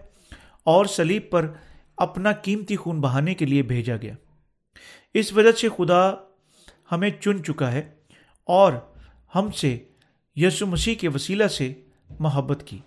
اور 0.64 0.86
سلیب 0.86 1.30
پر 1.30 1.54
اپنا 1.98 2.32
قیمتی 2.32 2.76
خون 2.76 3.02
بہانے 3.02 3.34
کے 3.34 3.46
لیے 3.46 3.62
بھیجا 3.62 3.96
گیا۔ 4.02 4.14
اس 5.14 5.34
وجہ 5.34 5.52
سے 5.52 5.68
خدا 5.78 6.12
ہمیں 6.92 7.10
چن 7.10 7.44
چکا 7.44 7.72
ہے 7.72 7.92
اور 8.46 8.74
ہم 9.36 9.52
سے 9.52 9.80
یسو 10.36 10.66
مسیح 10.68 10.96
کے 10.96 11.08
وسیلہ 11.08 11.48
سے 11.48 11.74
محبت 12.20 12.64
کی۔ 12.66 12.80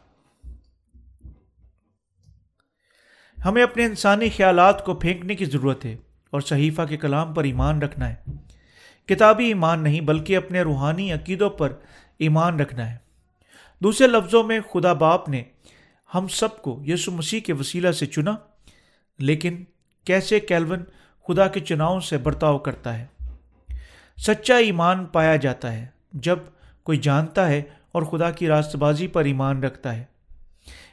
ہمیں 3.45 3.63
اپنے 3.63 3.85
انسانی 3.85 4.29
خیالات 4.29 4.85
کو 4.85 4.95
پھینکنے 4.95 5.35
کی 5.35 5.45
ضرورت 5.45 5.85
ہے 5.85 5.97
اور 6.31 6.41
صحیفہ 6.41 6.83
کے 6.89 6.97
کلام 6.97 7.35
پر 7.35 7.45
ایمان 7.45 7.83
رکھنا 7.83 8.09
ہے۔ 8.09 8.17
کتابی 9.09 9.47
ایمان 9.47 9.83
نہیں 9.83 10.01
بلکہ 10.01 10.37
اپنے 10.37 10.63
روحانی 10.63 11.13
عقیدوں 11.13 11.51
پر 11.51 11.73
ایمان 12.19 12.61
رکھنا 12.61 12.93
ہے۔ 12.93 12.97
دوسرے 13.83 14.07
لفظوں 14.07 14.45
میں 14.45 14.61
خدا 14.73 14.93
باپ 14.93 15.29
نے 15.29 15.43
ہم 16.15 16.29
سب 16.29 16.63
کو 16.63 16.83
یسو 16.87 17.13
مسیح 17.13 17.41
کے 17.41 17.53
وسیلہ 17.53 17.93
سے 17.93 18.07
چنا، 18.07 18.37
لیکن 19.19 19.65
کیسے 20.05 20.41
کیلون 20.41 20.85
خدا 21.29 21.49
کے 21.49 21.61
چناؤں 21.61 22.01
سے 22.01 22.19
برتاؤ 22.19 22.59
کرتا 22.59 22.99
ہے؟ 22.99 23.07
سچا 24.17 24.57
ایمان 24.57 25.05
پایا 25.05 25.37
جاتا 25.37 25.73
ہے 25.73 25.87
جب 26.13 26.39
کوئی 26.83 26.99
جانتا 26.99 27.49
ہے 27.49 27.63
اور 27.93 28.03
خدا 28.03 28.31
کی 28.31 28.47
راست 28.47 28.77
بازی 28.77 29.07
پر 29.07 29.25
ایمان 29.25 29.63
رکھتا 29.65 29.97
ہے۔ 29.97 30.05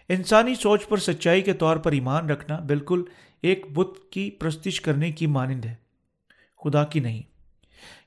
انسانی 0.09 0.55
سوچ 0.55 0.87
پر 0.87 0.97
سچائی 0.97 1.41
کے 1.41 1.53
طور 1.53 1.77
پر 1.77 1.91
ایمان 1.91 2.29
رکھنا 2.29 2.59
بالکل 2.59 3.03
ایک 3.41 3.65
بت 3.73 4.11
کی 4.11 4.31
پرستش 4.31 4.81
کرنے 4.81 5.11
کی 5.11 5.27
مانند 5.27 5.65
ہے۔ 5.65 5.75
خدا 6.63 6.83
کی 6.83 6.99
نہیں۔ 6.99 7.34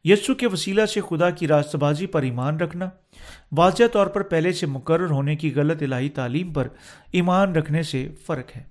یسو 0.04 0.34
کے 0.34 0.46
وسیلہ 0.46 0.86
سے 0.86 1.00
خدا 1.00 1.30
کی 1.30 1.48
راست 1.48 1.76
بازی 1.76 2.06
پر 2.06 2.22
ایمان 2.22 2.56
رکھنا، 2.56 2.90
واضح 3.56 3.82
طور 3.92 4.06
پر 4.06 4.22
پہلے 4.22 4.52
سے 4.52 4.66
مقرر 4.66 5.10
ہونے 5.10 5.36
کی 5.36 5.54
غلط 5.54 5.82
الہی 5.82 6.08
تعلیم 6.08 6.52
پر 6.52 6.68
ایمان 7.12 7.54
رکھنے 7.54 7.82
سے 7.82 8.08
فرق 8.26 8.56
ہے۔ 8.56 8.62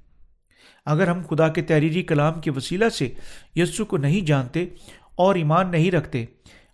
اگر 0.85 1.07
ہم 1.07 1.21
خدا 1.29 1.47
کے 1.47 1.61
تحریری 1.61 2.03
کلام 2.03 2.41
کے 2.41 2.51
وسیلہ 2.51 2.89
سے 2.89 3.09
یسو 3.55 3.85
کو 3.85 3.97
نہیں 3.97 4.21
جانتے 4.21 4.65
اور 5.15 5.35
ایمان 5.35 5.71
نہیں 5.71 5.91
رکھتے، 5.91 6.25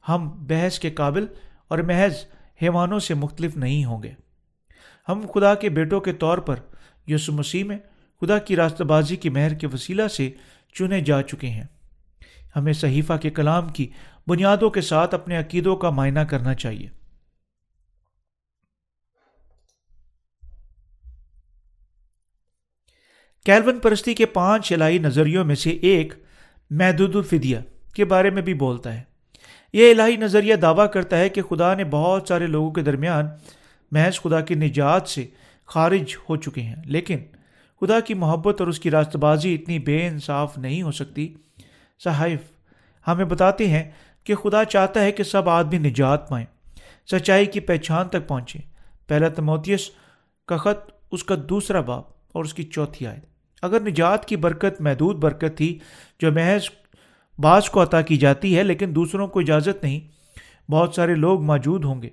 ہم 0.09 0.45
بحث 0.47 0.79
کے 0.79 0.89
قابل 0.89 1.25
اور 1.67 1.79
محض 1.79 2.15
حیوانوں 2.61 2.99
سے 2.99 3.13
مختلف 3.13 3.55
نہیں 3.55 3.85
ہوں 3.85 4.03
گے۔ 4.03 4.11
ہم 5.09 5.21
خدا 5.33 5.55
کے 5.55 5.69
بیٹوں 5.69 5.99
کے 5.99 6.13
طور 6.13 6.37
پر 6.37 6.55
یسو 7.07 7.31
مسیح 7.31 7.63
میں 7.63 7.77
خدا 8.21 8.37
کی 8.37 8.55
راست 8.55 8.81
بازی 8.81 9.15
کی 9.15 9.29
مہر 9.29 9.53
کے 9.53 9.67
وسیلہ 9.67 10.07
سے 10.07 10.31
چنے 10.73 11.01
جا 11.01 11.21
چکے 11.21 11.49
ہیں۔ 11.49 11.63
ہمیں 12.55 12.73
صحیفہ 12.73 13.13
کے 13.21 13.29
کلام 13.29 13.69
کی 13.69 13.87
بنیادوں 14.27 14.69
کے 14.69 14.81
ساتھ 14.81 15.15
اپنے 15.15 15.37
عقیدوں 15.37 15.75
کا 15.75 15.89
معائنہ 15.89 16.19
کرنا 16.19 16.53
چاہیے۔ 16.53 16.87
کیلون 23.45 23.79
پرستی 23.79 24.13
کے 24.13 24.25
پانچ 24.25 24.71
الہی 24.73 24.97
نظریوں 24.97 25.45
میں 25.45 25.55
سے 25.55 25.69
ایک 25.69 26.13
محدود 26.69 27.15
الفدیہ 27.15 27.57
کے 27.93 28.05
بارے 28.05 28.29
میں 28.29 28.41
بھی 28.41 28.53
بولتا 28.53 28.93
ہے۔ 28.93 29.03
یہ 29.73 29.93
الہی 29.93 30.15
نظریہ 30.17 30.55
دعویٰ 30.55 30.91
کرتا 30.91 31.17
ہے 31.17 31.29
کہ 31.29 31.41
خدا 31.41 31.73
نے 31.73 31.83
بہت 31.83 32.27
سارے 32.27 32.47
لوگوں 32.47 32.71
کے 32.71 32.81
درمیان 32.81 33.25
محض 33.91 34.19
خدا 34.19 34.39
کی 34.41 34.55
نجات 34.55 35.07
سے 35.07 35.27
خارج 35.65 36.15
ہو 36.29 36.35
چکے 36.35 36.61
ہیں، 36.61 36.75
لیکن 36.85 37.19
خدا 37.81 37.99
کی 37.99 38.13
محبت 38.13 38.61
اور 38.61 38.67
اس 38.67 38.79
کی 38.79 38.91
راست 38.91 39.15
بازی 39.15 39.55
اتنی 39.55 39.79
بے 39.79 40.07
انصاف 40.07 40.57
نہیں 40.57 40.81
ہو 40.81 40.91
سکتی۔ 40.91 41.33
صحائف 42.03 42.39
ہمیں 43.07 43.25
بتاتے 43.25 43.67
ہیں 43.67 43.91
کہ 44.23 44.35
خدا 44.35 44.65
چاہتا 44.65 45.01
ہے 45.01 45.11
کہ 45.11 45.23
سب 45.23 45.49
آدمی 45.49 45.77
نجات 45.77 46.29
پائیں، 46.29 46.45
سچائی 47.11 47.45
کی 47.45 47.59
پہچان 47.59 48.09
تک 48.09 48.27
پہنچیں۔ 48.27 48.61
پہلا 49.07 49.29
تموتیس 49.29 49.89
کا 50.47 50.57
خط 50.57 50.91
اس 51.11 51.23
کا 51.23 51.35
دوسرا 51.49 51.81
باپ 51.81 52.05
اور 52.33 52.43
اس 52.43 52.53
کی 52.53 52.63
چوتھی 52.63 53.07
آئے 53.07 53.19
اگر 53.61 53.81
نجات 53.81 54.25
کی 54.25 54.35
برکت 54.35 54.81
محدود 54.81 55.15
برکت 55.15 55.57
تھی، 55.57 55.79
جو 56.19 56.31
محض 56.31 56.69
بعض 57.39 57.69
کو 57.69 57.83
عطا 57.83 58.01
کی 58.01 58.17
جاتی 58.17 58.57
ہے، 58.57 58.63
لیکن 58.63 58.95
دوسروں 58.95 59.27
کو 59.27 59.39
اجازت 59.39 59.83
نہیں، 59.83 59.99
بہت 60.71 60.95
سارے 60.95 61.15
لوگ 61.15 61.41
موجود 61.41 61.85
ہوں 61.85 62.01
گے 62.01 62.09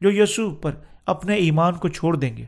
جو 0.00 0.10
یسوع 0.22 0.54
پر 0.54 0.74
اپنے 1.06 1.34
ایمان 1.34 1.74
کو 1.74 1.88
چھوڑ 1.88 2.16
دیں 2.16 2.36
گے۔ 2.36 2.44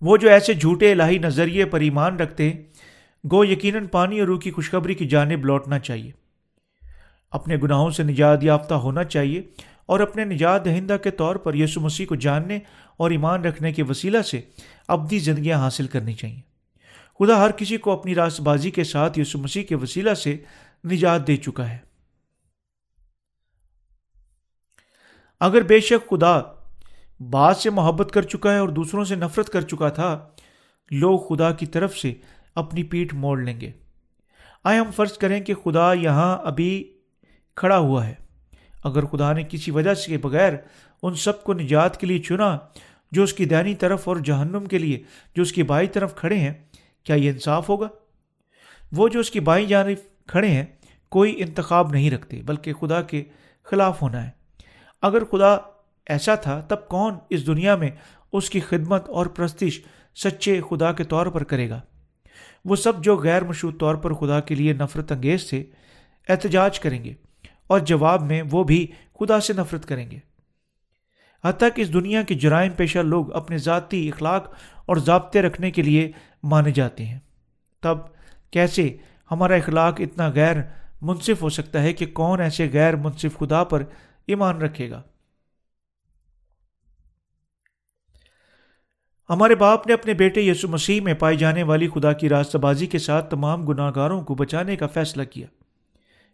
وہ 0.00 0.16
جو 0.16 0.28
ایسے 0.28 0.54
جھوٹے 0.54 0.92
الہی 0.92 1.18
نظریے 1.18 1.64
پر 1.64 1.80
ایمان 1.80 2.16
رکھتے 2.16 2.50
گو 3.24 3.44
یقیناً 3.44 3.86
پانی 3.86 4.20
اور 4.20 4.28
روح 4.28 4.38
کی 4.38 4.50
خوشخبری 4.50 4.94
کی 4.94 5.08
جانب 5.08 5.44
لوٹنا 5.44 5.78
چاہیے۔ 5.78 6.12
اپنے 7.30 7.56
گناہوں 7.56 7.90
سے 7.90 8.02
نجات 8.02 8.44
یافتہ 8.44 8.74
ہونا 8.74 9.04
چاہیے 9.04 9.42
اور 9.86 10.00
اپنے 10.00 10.24
نجات 10.24 10.64
دہندہ 10.64 10.96
کے 11.04 11.10
طور 11.10 11.36
پر 11.36 11.54
یسو 11.54 11.80
مسیح 11.80 12.06
کو 12.06 12.14
جاننے 12.14 12.58
اور 12.96 13.10
ایمان 13.10 13.44
رکھنے 13.44 13.72
کے 13.72 13.82
وسیلہ 13.82 14.22
سے 14.22 14.40
ابدی 14.88 15.18
زندگیاں 15.18 15.58
حاصل 15.58 15.86
کرنی 15.86 16.12
چاہیے۔ 16.12 16.40
خدا 17.18 17.38
ہر 17.38 17.50
کسی 17.50 17.76
کو 17.76 17.90
اپنی 17.90 18.14
راس 18.14 18.40
بازی 18.40 18.70
کے 18.70 18.84
ساتھ 18.84 19.18
یسو 19.18 19.38
مسیح 19.38 19.62
کے 19.62 19.74
وسیلہ 19.74 20.14
سے 20.14 20.36
نجات 20.84 21.26
دے 21.26 21.36
چکا 21.36 21.70
ہے۔ 21.70 21.78
اگر 25.40 25.62
بے 25.62 25.80
شک 25.80 26.10
خدا 26.10 26.40
بعض 27.30 27.58
سے 27.58 27.70
محبت 27.70 28.10
کر 28.12 28.22
چکا 28.22 28.52
ہے 28.52 28.58
اور 28.58 28.68
دوسروں 28.68 29.04
سے 29.04 29.14
نفرت 29.14 29.48
کر 29.48 29.60
چکا 29.60 29.88
تھا، 29.88 30.28
لوگ 30.90 31.20
خدا 31.20 31.52
کی 31.52 31.66
طرف 31.66 31.98
سے 31.98 32.14
اپنی 32.54 32.82
پیٹھ 32.82 33.14
موڑ 33.14 33.40
لیں 33.40 33.60
گے۔ 33.60 33.70
آئے 34.64 34.78
ہم 34.78 34.90
فرض 34.96 35.12
کریں 35.12 35.40
کہ 35.40 35.54
خدا 35.54 35.92
یہاں 35.92 36.38
ابھی 36.44 36.92
کھڑا 37.56 37.78
ہوا 37.78 38.06
ہے۔ 38.06 38.14
اگر 38.84 39.04
خدا 39.04 39.32
نے 39.32 39.42
کسی 39.48 39.70
وجہ 39.70 39.94
سے 39.94 40.18
بغیر 40.18 40.52
ان 41.02 41.14
سب 41.14 41.44
کو 41.44 41.52
نجات 41.52 42.00
کے 42.00 42.06
لیے 42.06 42.18
چنا 42.18 42.58
جو 43.12 43.22
اس 43.22 43.32
کی 43.32 43.44
دینی 43.44 43.74
طرف 43.74 44.08
اور 44.08 44.16
جہنم 44.16 44.64
کے 44.64 44.78
لیے 44.78 45.02
جو 45.34 45.42
اس 45.42 45.52
کی 45.52 45.62
بائی 45.62 45.86
طرف 45.86 46.16
کھڑے 46.16 46.36
ہیں، 46.36 46.52
کیا 47.04 47.16
یہ 47.16 47.30
انصاف 47.30 47.68
ہوگا؟ 47.68 47.88
وہ 48.92 49.08
جو 49.08 49.20
اس 49.20 49.30
کی 49.30 49.40
بائیں 49.40 49.66
جانب 49.66 50.26
کھڑے 50.26 50.48
ہیں، 50.48 50.66
کوئی 51.08 51.42
انتخاب 51.42 51.92
نہیں 51.92 52.10
رکھتے، 52.10 52.42
بلکہ 52.42 52.72
خدا 52.72 53.02
کے 53.02 53.24
خلاف 53.64 54.02
ہونا 54.02 54.26
ہے۔ 54.26 54.30
اگر 55.02 55.24
خدا 55.24 55.56
ایسا 56.06 56.34
تھا، 56.34 56.60
تب 56.60 56.88
کون 56.88 57.14
اس 57.30 57.46
دنیا 57.46 57.76
میں 57.76 57.90
اس 58.32 58.50
کی 58.50 58.60
خدمت 58.60 59.08
اور 59.08 59.26
پرستش 59.26 59.80
سچے 60.16 60.60
خدا 60.70 60.92
کے 60.92 61.04
طور 61.04 61.26
پر 61.26 61.44
کرے 61.44 61.70
گا؟ 61.70 61.80
وہ 62.64 62.76
سب 62.76 63.04
جو 63.04 63.16
غیر 63.16 63.44
مشہور 63.44 63.72
طور 63.72 63.94
پر 63.94 64.12
خدا 64.12 64.40
کے 64.40 64.54
لیے 64.54 64.72
نفرت 64.72 65.12
انگیز 65.12 65.48
تھے، 65.48 65.64
احتجاج 66.28 66.80
کریں 66.80 67.04
گے 67.04 67.14
اور 67.66 67.80
جواب 67.80 68.22
میں 68.22 68.42
وہ 68.50 68.64
بھی 68.64 68.86
خدا 69.20 69.40
سے 69.40 69.52
نفرت 69.52 69.86
کریں 69.86 70.10
گے۔ 70.10 70.18
حتیٰ 71.44 71.68
کہ 71.74 71.82
اس 71.82 71.92
دنیا 71.92 72.22
کے 72.22 72.34
جرائم 72.34 72.72
پیشہ 72.72 72.98
لوگ 72.98 73.32
اپنے 73.32 73.58
ذاتی 73.58 74.08
اخلاق 74.08 74.54
اور 74.86 74.96
ضابطے 74.96 75.42
رکھنے 75.42 75.70
کے 75.70 75.82
لیے 75.82 76.12
مانے 76.42 76.70
جاتے 76.70 77.04
ہیں۔ 77.06 77.18
تب 77.80 77.98
کیسے 78.50 78.96
ہمارا 79.30 79.54
اخلاق 79.54 79.94
اتنا 79.98 80.28
غیر 80.28 80.56
منصف 81.02 81.42
ہو 81.42 81.48
سکتا 81.48 81.82
ہے 81.82 81.92
کہ 81.92 82.06
کون 82.06 82.40
ایسے 82.40 82.68
غیر 82.72 82.96
منصف 82.96 83.38
خدا 83.38 83.64
پر 83.64 83.82
ایمان 84.26 84.62
رکھے 84.62 84.90
گا؟ 84.90 85.02
ہمارے 89.30 89.54
باپ 89.54 89.86
نے 89.86 89.92
اپنے 89.92 90.14
بیٹے 90.14 90.40
یسو 90.40 90.68
مسیح 90.68 91.00
میں 91.00 91.14
پائی 91.14 91.36
جانے 91.36 91.62
والی 91.62 91.88
خدا 91.88 92.12
کی 92.12 92.28
راستہ 92.28 92.58
بازی 92.58 92.86
کے 92.86 92.98
ساتھ 92.98 93.30
تمام 93.30 93.66
گناہ 93.66 93.92
گاروں 93.96 94.22
کو 94.22 94.34
بچانے 94.34 94.76
کا 94.76 94.86
فیصلہ 94.86 95.22
کیا۔ 95.22 95.46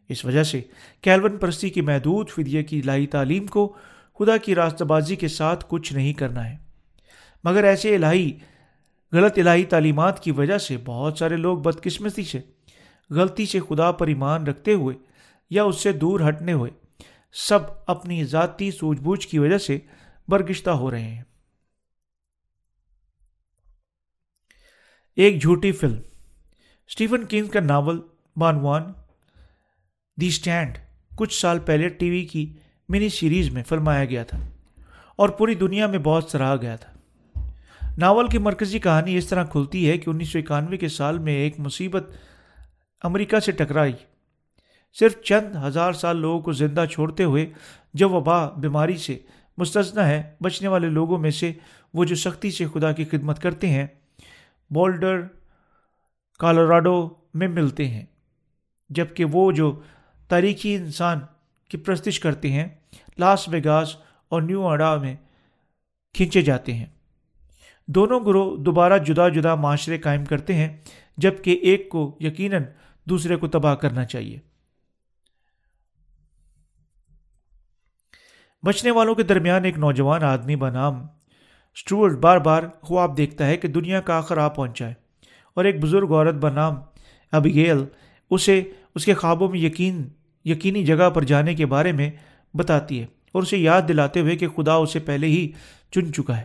اس 0.08 0.24
وجہ 0.24 0.42
سے 0.42 0.60
کیلون 1.00 1.36
پرستی 1.36 1.70
کی 1.70 1.80
محدود 1.80 2.28
فدیہ 2.28 2.62
کی 2.62 2.82
لائی 2.82 3.06
تعلیم 3.06 3.46
کو 3.46 3.76
خدا 4.18 4.36
کی 4.36 4.54
راستہ 4.54 4.84
بازی 4.84 5.16
کے 5.16 5.28
ساتھ 5.28 5.64
کچھ 5.68 5.92
نہیں 5.92 6.12
کرنا 6.12 6.50
ہے۔ 6.50 6.56
مگر 7.44 7.64
ایسے 7.64 7.94
الہی، 7.94 8.32
غلط 9.12 9.38
الہی 9.38 9.64
تعلیمات 9.64 10.22
کی 10.22 10.30
وجہ 10.30 10.58
سے 10.58 10.76
بہت 10.84 11.18
سارے 11.18 11.36
لوگ 11.36 11.58
بدقسمتی 11.58 12.22
سے، 12.22 12.38
غلطی 13.10 13.46
سے 13.46 13.60
خدا 13.60 13.92
پر 13.92 14.06
ایمان 14.06 14.46
رکھتے 14.46 14.72
ہوئے 14.72 14.96
یا 15.50 15.64
اس 15.64 15.82
سے 15.82 15.92
دور 15.92 16.20
ہٹنے 16.28 16.52
ہوئے، 16.52 16.70
سب 17.32 17.58
اپنی 17.86 18.24
ذاتی 18.24 18.70
سوجھ 18.70 19.00
بوجھ 19.00 19.28
کی 19.28 19.38
وجہ 19.38 19.58
سے 19.58 19.78
برگشتہ 20.28 20.70
ہو 20.70 20.90
رہے 20.90 21.02
ہیں۔ 21.02 21.22
ایک 25.16 25.42
جھوٹی 25.42 25.72
فلم۔ 25.72 25.98
اسٹیفن 26.88 27.24
کینگ 27.24 27.46
کا 27.46 27.60
ناول 27.60 28.00
بانوان، 28.36 28.82
دی 30.20 30.26
اسٹینڈ 30.26 30.78
کچھ 31.16 31.40
سال 31.40 31.58
پہلے 31.58 31.88
ٹی 31.88 32.10
وی 32.10 32.24
کی 32.24 32.52
منی 32.88 33.08
سیریز 33.08 33.50
میں 33.50 33.62
فرمایا 33.62 34.04
گیا 34.04 34.22
تھا 34.22 34.38
اور 35.16 35.28
پوری 35.28 35.54
دنیا 35.54 35.86
میں 35.86 35.98
بہت 35.98 36.24
سراہا 36.24 36.56
گیا 36.56 36.76
تھا۔ 36.76 36.92
ناول 37.98 38.28
کی 38.28 38.38
مرکزی 38.38 38.78
کہانی 38.78 39.16
اس 39.16 39.26
طرح 39.26 39.44
کھلتی 39.44 39.90
ہے 39.90 39.98
کہ 39.98 40.10
انیس 40.10 40.28
سو 40.28 40.38
اکانوے 40.38 40.76
کے 40.76 40.88
سال 40.88 41.18
میں 41.18 41.34
ایک 41.34 41.60
مصیبت 41.60 42.10
امریکہ 43.02 43.40
سے 43.40 43.52
ٹکرائی۔ 43.52 43.92
صرف 44.98 45.22
چند 45.22 45.56
ہزار 45.56 45.92
سال 45.92 46.16
لوگوں 46.16 46.40
کو 46.40 46.52
زندہ 46.52 46.84
چھوڑتے 46.92 47.24
ہوئے 47.24 47.46
جب 47.94 48.12
وبا 48.12 48.50
بیماری 48.50 48.96
سے 48.96 49.18
مستثنا 49.58 50.08
ہے 50.08 50.34
بچنے 50.42 50.68
والے 50.68 50.88
لوگوں 50.88 51.18
میں 51.18 51.30
سے 51.30 51.52
وہ 51.94 52.04
جو 52.04 52.14
سختی 52.14 52.50
سے 52.50 52.64
خدا 52.74 52.92
کی 52.92 53.04
خدمت 53.04 53.42
کرتے 53.42 53.68
ہیں 53.68 53.86
بولڈر، 54.70 55.22
کالوراڈو 56.38 57.14
میں 57.34 57.48
ملتے 57.48 57.88
ہیں، 57.88 58.04
جبکہ 58.90 59.24
وہ 59.24 59.52
جو 59.52 59.82
تاریخی 60.28 60.74
انسان 60.74 61.18
کی 61.68 61.78
پرستش 61.78 62.20
کرتے 62.20 62.52
ہیں، 62.52 62.68
لاس 63.18 63.48
ویگاس 63.48 63.96
اور 64.28 64.42
نیو 64.42 64.66
اڈا 64.66 64.96
میں 64.96 65.16
کھینچے 66.14 66.42
جاتے 66.42 66.74
ہیں۔ 66.74 66.86
دونوں 67.86 68.20
گروہ 68.20 68.56
دوبارہ 68.56 68.98
جدا 68.98 69.28
جدا 69.28 69.54
معاشرے 69.54 69.98
قائم 69.98 70.24
کرتے 70.24 70.54
ہیں، 70.54 70.76
جبکہ 71.16 71.50
ایک 71.50 71.88
کو 71.88 72.16
یقیناً 72.20 72.64
دوسرے 73.04 73.36
کو 73.36 73.48
تباہ 73.48 73.74
کرنا 73.74 74.04
چاہیے۔ 74.04 74.38
بچنے 78.62 78.90
والوں 78.90 79.14
کے 79.14 79.22
درمیان 79.22 79.64
ایک 79.64 79.78
نوجوان 79.78 80.22
آدمی 80.22 80.56
بنام 80.56 81.06
اسٹوورٹ 81.76 82.12
بار 82.12 82.38
بار 82.38 82.62
خواب 82.80 83.16
دیکھتا 83.16 83.46
ہے 83.46 83.56
کہ 83.56 83.68
دنیا 83.68 84.00
کا 84.00 84.16
آخر 84.16 84.38
آ 84.38 84.48
پہنچا 84.48 84.88
ہے۔ 84.88 84.94
اور 85.54 85.64
ایک 85.64 85.80
بزرگ 85.80 86.12
عورت 86.12 86.34
بنام 86.34 86.74
ابیگیل 87.32 87.84
اسے 88.30 88.62
اس 88.94 89.04
کے 89.04 89.14
خوابوں 89.14 89.48
میں 89.48 89.58
یقین، 89.58 90.08
یقینی 90.44 90.84
جگہ 90.84 91.10
پر 91.10 91.24
جانے 91.24 91.54
کے 91.54 91.66
بارے 91.66 91.92
میں 91.92 92.10
بتاتی 92.54 93.00
ہے 93.00 93.06
اور 93.32 93.42
اسے 93.42 93.58
یاد 93.58 93.82
دلاتے 93.88 94.20
ہوئے 94.20 94.36
کہ 94.36 94.48
خدا 94.48 94.74
اسے 94.74 94.98
پہلے 94.98 95.26
ہی 95.26 95.52
چن 95.90 96.12
چکا 96.12 96.36
ہے۔ 96.36 96.44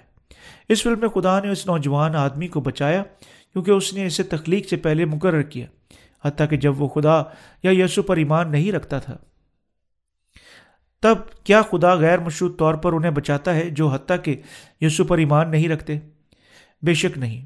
اس 0.69 0.83
فلم 0.83 0.99
میں 0.99 1.09
خدا 1.09 1.39
نے 1.39 1.49
اس 1.49 1.67
نوجوان 1.67 2.15
آدمی 2.15 2.47
کو 2.47 2.59
بچایا 2.59 3.03
کیونکہ 3.53 3.71
اس 3.71 3.93
نے 3.93 4.05
اسے 4.05 4.23
تخلیق 4.23 4.69
سے 4.69 4.75
پہلے 4.75 5.05
مقرر 5.05 5.41
کیا، 5.41 5.65
حتیٰ 6.25 6.49
کہ 6.49 6.57
جب 6.57 6.81
وہ 6.81 6.87
خدا 6.87 7.23
یا 7.63 7.83
یسو 7.83 8.01
پر 8.01 8.17
ایمان 8.17 8.51
نہیں 8.51 8.71
رکھتا 8.71 8.99
تھا۔ 8.99 9.17
تب 11.01 11.17
کیا 11.43 11.61
خدا 11.61 11.93
غیر 11.93 12.19
مشروط 12.19 12.59
طور 12.59 12.73
پر 12.73 12.93
انہیں 12.93 13.11
بچاتا 13.11 13.55
ہے 13.55 13.69
جو 13.69 13.87
حتیٰ 13.87 14.17
کہ 14.23 14.41
یسو 14.81 15.03
پر 15.03 15.17
ایمان 15.17 15.51
نہیں 15.51 15.69
رکھتے؟ 15.69 15.99
بے 16.81 16.93
شک 16.93 17.17
نہیں۔ 17.17 17.45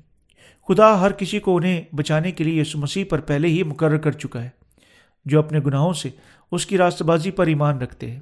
خدا 0.67 1.01
ہر 1.01 1.11
کسی 1.11 1.39
کو 1.39 1.57
انہیں 1.57 1.83
بچانے 1.95 2.31
کے 2.31 2.43
لیے 2.43 2.61
یسو 2.61 2.79
مسیح 2.79 3.05
پر 3.09 3.19
پہلے 3.19 3.47
ہی 3.47 3.63
مقرر 3.63 3.97
کر 3.97 4.11
چکا 4.11 4.43
ہے، 4.43 4.49
جو 5.25 5.39
اپنے 5.39 5.59
گناہوں 5.59 5.93
سے 5.93 6.09
اس 6.51 6.65
کی 6.65 6.77
راست 6.77 7.01
بازی 7.01 7.31
پر 7.31 7.47
ایمان 7.47 7.77
رکھتے 7.77 8.11
ہیں۔ 8.11 8.19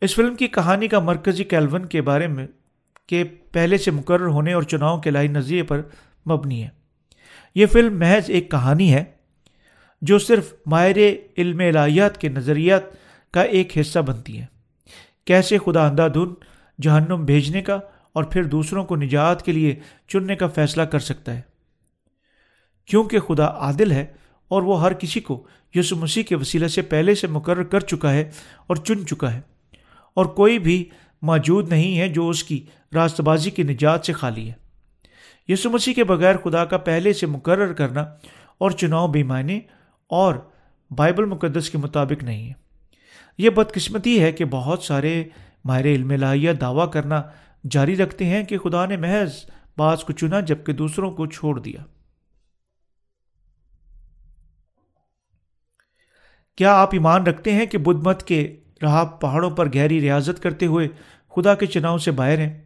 اس 0.00 0.14
فلم 0.14 0.34
کی 0.34 0.48
کہانی 0.48 0.88
کا 0.88 0.98
مرکزی 0.98 1.44
کیلون 1.44 1.86
کے 1.86 2.02
بارے 2.02 2.26
میں 2.26 2.46
کہ 3.06 3.24
پہلے 3.52 3.78
سے 3.78 3.90
مقرر 3.90 4.26
ہونے 4.26 4.52
اور 4.52 4.62
چناؤ 4.62 5.00
کے 5.00 5.10
لائی 5.10 5.28
نظریے 5.28 5.62
پر 5.62 5.82
مبنی 6.30 6.62
ہے۔ 6.64 6.68
یہ 7.54 7.66
فلم 7.66 7.98
محض 7.98 8.30
ایک 8.30 8.50
کہانی 8.50 8.94
ہے 8.94 9.04
جو 10.04 10.18
صرف 10.18 10.54
ماہر 10.66 10.96
علم 11.38 11.58
الہیات 11.58 12.18
کے 12.20 12.28
نظریات 12.28 12.82
کا 13.32 13.42
ایک 13.42 13.78
حصہ 13.78 13.98
بنتی 13.98 14.40
ہے 14.40 14.46
کیسے 15.24 15.58
خدا 15.58 15.86
اندھا 15.86 16.08
دھن 16.08 16.34
جہنم 16.82 17.24
بھیجنے 17.24 17.62
کا 17.62 17.78
اور 18.12 18.24
پھر 18.24 18.44
دوسروں 18.44 18.84
کو 18.84 18.96
نجات 18.96 19.42
کے 19.42 19.52
لیے 19.52 19.74
چننے 20.08 20.36
کا 20.36 20.46
فیصلہ 20.46 20.82
کر 20.82 20.98
سکتا 20.98 21.36
ہے؟ 21.36 21.40
کیونکہ 22.86 23.18
خدا 23.18 23.46
عادل 23.46 23.92
ہے 23.92 24.06
اور 24.48 24.62
وہ 24.62 24.80
ہر 24.80 24.92
کسی 24.92 25.20
کو 25.20 25.46
یسو 25.74 25.96
مسیح 25.96 26.22
کے 26.22 26.36
وسیلہ 26.36 26.66
سے 26.66 26.82
پہلے 26.82 27.14
سے 27.14 27.26
مقرر 27.26 27.62
کر 27.62 27.80
چکا 27.80 28.12
ہے 28.12 28.30
اور 28.66 28.76
چن 28.76 29.06
چکا 29.06 29.34
ہے۔ 29.34 29.40
اور 30.14 30.26
کوئی 30.26 30.58
بھی 30.58 30.84
موجود 31.22 31.68
نہیں 31.68 31.98
ہے 31.98 32.08
جو 32.08 32.28
اس 32.28 32.44
کی 32.44 32.66
راست 32.94 33.20
بازی 33.20 33.50
کی 33.50 33.62
نجات 33.62 34.06
سے 34.06 34.12
خالی 34.12 34.50
ہے۔ 34.50 34.54
یسو 35.48 35.70
مسیح 35.70 35.94
کے 35.94 36.04
بغیر 36.04 36.36
خدا 36.36 36.64
کا 36.64 36.78
پہلے 36.78 37.12
سے 37.12 37.26
مقرر 37.26 37.72
کرنا 37.72 38.00
اور 38.58 38.70
چناؤ 38.70 39.08
بے 39.08 39.22
معنی 39.22 39.60
اور 40.08 40.34
بائبل 40.90 41.24
مقدس 41.24 41.70
کے 41.70 41.78
مطابق 41.78 42.24
نہیں 42.24 42.48
ہے۔ 42.48 42.52
یہ 43.38 43.50
بدقسمتی 43.50 44.22
ہے 44.22 44.32
کہ 44.32 44.44
بہت 44.44 44.82
سارے 44.82 45.24
ماہر 45.64 45.84
علم 45.84 46.10
لاہیہ 46.10 46.52
دعویٰ 46.52 46.90
کرنا 46.90 47.22
جاری 47.70 47.96
رکھتے 47.96 48.24
ہیں 48.24 48.44
کہ 48.44 48.58
خدا 48.58 48.86
نے 48.86 48.96
محض 48.96 49.44
بعض 49.78 50.04
کو 50.04 50.12
چنا 50.12 50.40
جبکہ 50.40 50.72
دوسروں 50.72 51.10
کو 51.10 51.26
چھوڑ 51.26 51.60
دیا۔ 51.60 51.84
کیا 56.56 56.74
آپ 56.74 56.88
ایمان 56.92 57.22
رکھتے 57.22 57.52
ہیں 57.52 57.66
کہ 57.66 57.78
بدھ 57.78 58.08
مت 58.08 58.22
کے 58.22 58.56
راہ 58.82 59.04
پہاڑوں 59.04 59.50
پر 59.50 59.66
گہری 59.66 60.00
ریاضت 60.00 60.42
کرتے 60.42 60.66
ہوئے 60.66 60.88
خدا 61.36 61.54
کے 61.54 61.66
چناؤ 61.66 61.98
سے 61.98 62.10
باہر 62.10 62.38
ہیں؟ 62.38 62.62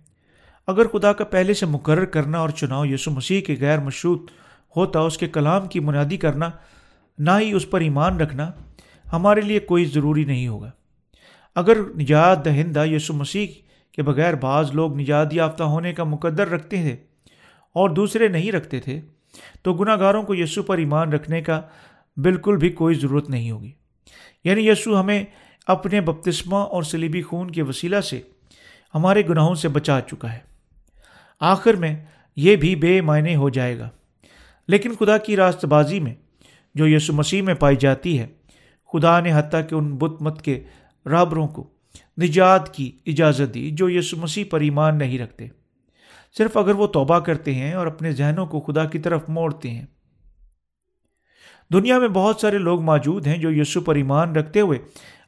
اگر 0.67 0.89
خدا 0.89 1.13
کا 1.13 1.25
پہلے 1.25 1.55
سے 1.55 1.67
مقرر 1.67 2.05
کرنا 2.05 2.39
اور 2.39 2.49
چناؤ 2.49 2.85
یسو 2.85 3.11
مسیح 3.11 3.41
کے 3.41 3.57
غیر 3.61 3.79
مشروط 3.79 4.31
ہوتا، 4.77 5.01
اس 5.01 5.19
کے 5.19 5.29
کلام 5.29 5.67
کی 5.67 5.81
منادی 5.81 6.17
کرنا 6.17 6.51
نہ 7.19 7.31
ہی 7.41 7.53
اس 7.53 7.71
پر 7.71 7.81
ایمان 7.81 8.21
رکھنا 8.21 8.51
ہمارے 9.13 9.41
لیے 9.41 9.61
کوئی 9.61 9.85
ضروری 9.85 10.25
نہیں 10.25 10.49
ہوگا۔ 10.49 10.71
اگر 11.55 11.77
نجات 11.99 12.45
دہندہ 12.45 12.87
یسو 12.87 13.15
مسیح 13.15 13.47
کے 13.93 14.03
بغیر 14.03 14.35
بعض 14.35 14.71
لوگ 14.71 15.01
نجات 15.01 15.35
یافتہ 15.35 15.63
ہونے 15.63 15.93
کا 15.93 16.05
مقدر 16.05 16.49
رکھتے 16.49 16.77
تھے 16.77 16.97
اور 17.73 17.91
دوسرے 17.91 18.29
نہیں 18.29 18.53
رکھتے 18.53 18.81
تھے، 18.81 19.01
تو 19.63 19.75
گناہ 19.75 19.97
گاروں 19.97 20.23
کو 20.23 20.35
یسو 20.35 20.63
پر 20.63 20.79
ایمان 20.79 21.13
رکھنے 21.13 21.43
کا 21.43 21.61
بالکل 22.17 22.57
بھی 22.57 22.71
کوئی 22.71 22.95
ضرورت 22.95 23.31
نہیں 23.31 23.51
ہوگی۔ 23.51 23.73
یعنی 24.45 24.69
یسو 24.69 25.01
ہمیں 25.01 25.25
اپنے 25.67 26.01
بپتسمہ 26.01 26.57
اور 26.57 26.83
سلیبی 26.83 27.23
خون 27.23 27.51
کے 27.51 27.63
وسیلہ 27.63 28.01
سے 28.01 28.21
ہمارے 28.95 29.23
گناہوں 29.29 29.55
سے 29.55 29.69
بچا 29.69 30.01
چکا 30.01 30.33
ہے۔ 30.33 30.39
آخر 31.41 31.75
میں 31.75 32.05
یہ 32.37 32.57
بھی 32.57 32.77
بے 32.77 33.01
معنی 33.01 33.37
ہو 33.37 33.49
جائے 33.49 33.79
گا۔ 33.79 33.91
لیکن 34.69 34.95
خدا 34.99 35.19
کی 35.19 35.37
راست 35.37 35.65
بازی 35.65 36.01
میں 36.01 36.15
جو 36.79 36.89
یسو 36.89 37.13
مسیح 37.13 37.43
میں 37.43 37.55
پائی 37.55 37.77
جاتی 37.77 38.21
ہے۔ 38.21 38.27
خدا 38.93 39.21
نے 39.21 39.33
حتیٰ 39.35 39.61
کہ 39.69 39.75
ان 39.75 39.97
بت 39.97 40.23
مت 40.23 40.43
کے 40.43 40.61
رابروں 41.07 41.49
کو 41.49 41.71
نجات 42.23 42.75
کی 42.75 42.93
اجازت 43.07 43.55
دی 43.55 43.71
جو 43.71 43.91
یسو 43.91 44.17
مسیح 44.17 44.45
پر 44.51 44.61
ایمان 44.61 44.99
نہیں 44.99 45.19
رکھتے۔ 45.19 45.47
صرف 46.39 46.57
اگر 46.57 46.75
وہ 46.75 46.87
توبہ 46.87 47.19
کرتے 47.19 47.55
ہیں 47.55 47.73
اور 47.73 47.87
اپنے 47.87 48.13
ذہنوں 48.13 48.47
کو 48.47 48.61
خدا 48.61 48.85
کی 48.85 48.99
طرف 48.99 49.29
موڑتے 49.29 49.71
ہیں۔ 49.71 49.87
دنیا 51.73 51.99
میں 51.99 52.09
بہت 52.09 52.37
سارے 52.41 52.59
لوگ 52.59 52.81
موجود 52.81 53.27
ہیں 53.27 53.39
جو 53.39 53.53
یسو 53.53 53.81
پر 53.81 53.95
ایمان 53.95 54.37
رکھتے 54.37 54.61
ہوئے 54.61 54.79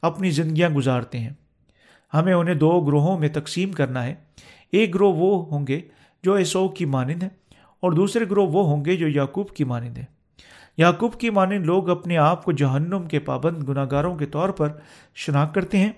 اپنی 0.03 0.31
زندگیاں 0.31 0.71
گزارتے 0.71 1.19
ہیں۔ 1.19 1.31
ہمیں 2.15 2.33
انہیں 2.33 2.55
دو 2.55 2.81
گروہوں 2.81 3.19
میں 3.19 3.29
تقسیم 3.29 3.73
کرنا 3.73 4.05
ہے۔ 4.05 4.15
ایک 4.73 4.95
گروہ 4.95 5.15
وہ 5.15 5.47
ہوں 5.51 5.67
گے 5.67 5.81
جو 6.23 6.35
ایسو 6.35 6.69
کی 6.69 6.85
مانند 6.85 7.23
ہے 7.23 7.29
اور 7.81 7.93
دوسرے 7.93 8.25
گروہ 8.31 8.47
وہ 8.47 8.65
ہوں 8.65 8.85
گے 8.85 8.97
جو 8.97 9.09
یعقوب 9.09 9.51
کی 9.51 9.65
مانند 9.65 9.99
ہے۔ 9.99 10.20
یعقوب 10.79 11.21
کی 11.21 11.31
مانند 11.31 11.67
لوگ 11.67 11.91
اپنے 11.91 12.17
آپ 12.17 12.45
کو 12.45 12.53
جہنم 12.53 13.07
کے 13.09 13.19
پابند 13.19 13.69
گناہ 13.69 13.87
گاروں 13.91 14.17
کے 14.17 14.27
طور 14.27 14.49
پر 14.49 14.69
شناخت 15.15 15.55
کرتے 15.55 15.79
ہیں 15.79 15.93